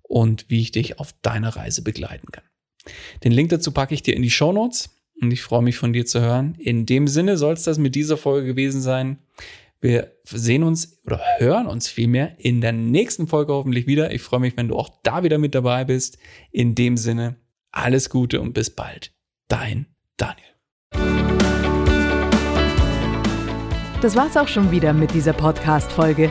und 0.03 0.47
wie 0.49 0.61
ich 0.61 0.73
dich 0.73 0.99
auf 0.99 1.15
deiner 1.23 1.51
Reise 1.57 1.83
begleiten 1.83 2.29
kann. 2.33 2.45
Den 3.25 3.33
Link 3.33 3.51
dazu 3.51 3.73
packe 3.73 3.95
ich 3.95 4.03
dir 4.03 4.17
in 4.17 4.23
die 4.23 4.31
Show 4.31 4.53
Notes 4.53 4.96
und 5.21 5.33
ich 5.33 5.43
freue 5.43 5.63
mich 5.63 5.77
von 5.79 5.93
dir 5.93 6.07
zu 6.07 6.21
hören. 6.21 6.55
In 6.59 6.87
dem 6.87 7.09
Sinne 7.09 7.37
soll 7.37 7.55
es 7.55 7.63
das 7.63 7.79
mit 7.79 7.95
dieser 7.95 8.17
Folge 8.17 8.47
gewesen 8.47 8.81
sein. 8.81 9.19
Wir 9.81 10.13
sehen 10.25 10.63
uns 10.63 11.01
oder 11.05 11.21
hören 11.39 11.67
uns 11.67 11.89
vielmehr 11.89 12.35
in 12.39 12.61
der 12.61 12.73
nächsten 12.73 13.27
Folge 13.27 13.53
hoffentlich 13.53 13.87
wieder. 13.87 14.13
Ich 14.13 14.23
freue 14.23 14.41
mich, 14.41 14.57
wenn 14.57 14.69
du 14.69 14.77
auch 14.77 14.91
da 15.03 15.23
wieder 15.23 15.39
mit 15.39 15.55
dabei 15.55 15.85
bist. 15.85 16.19
In 16.51 16.75
dem 16.75 16.97
Sinne, 16.97 17.37
alles 17.71 18.11
Gute 18.11 18.41
und 18.41 18.53
bis 18.53 18.71
bald. 18.71 19.13
Dein 19.49 19.87
Daniel. 20.17 20.47
Das 24.01 24.17
war's 24.17 24.37
auch 24.37 24.49
schon 24.49 24.71
wieder 24.71 24.93
mit 24.93 25.15
dieser 25.15 25.33
Podcast-Folge. 25.33 26.31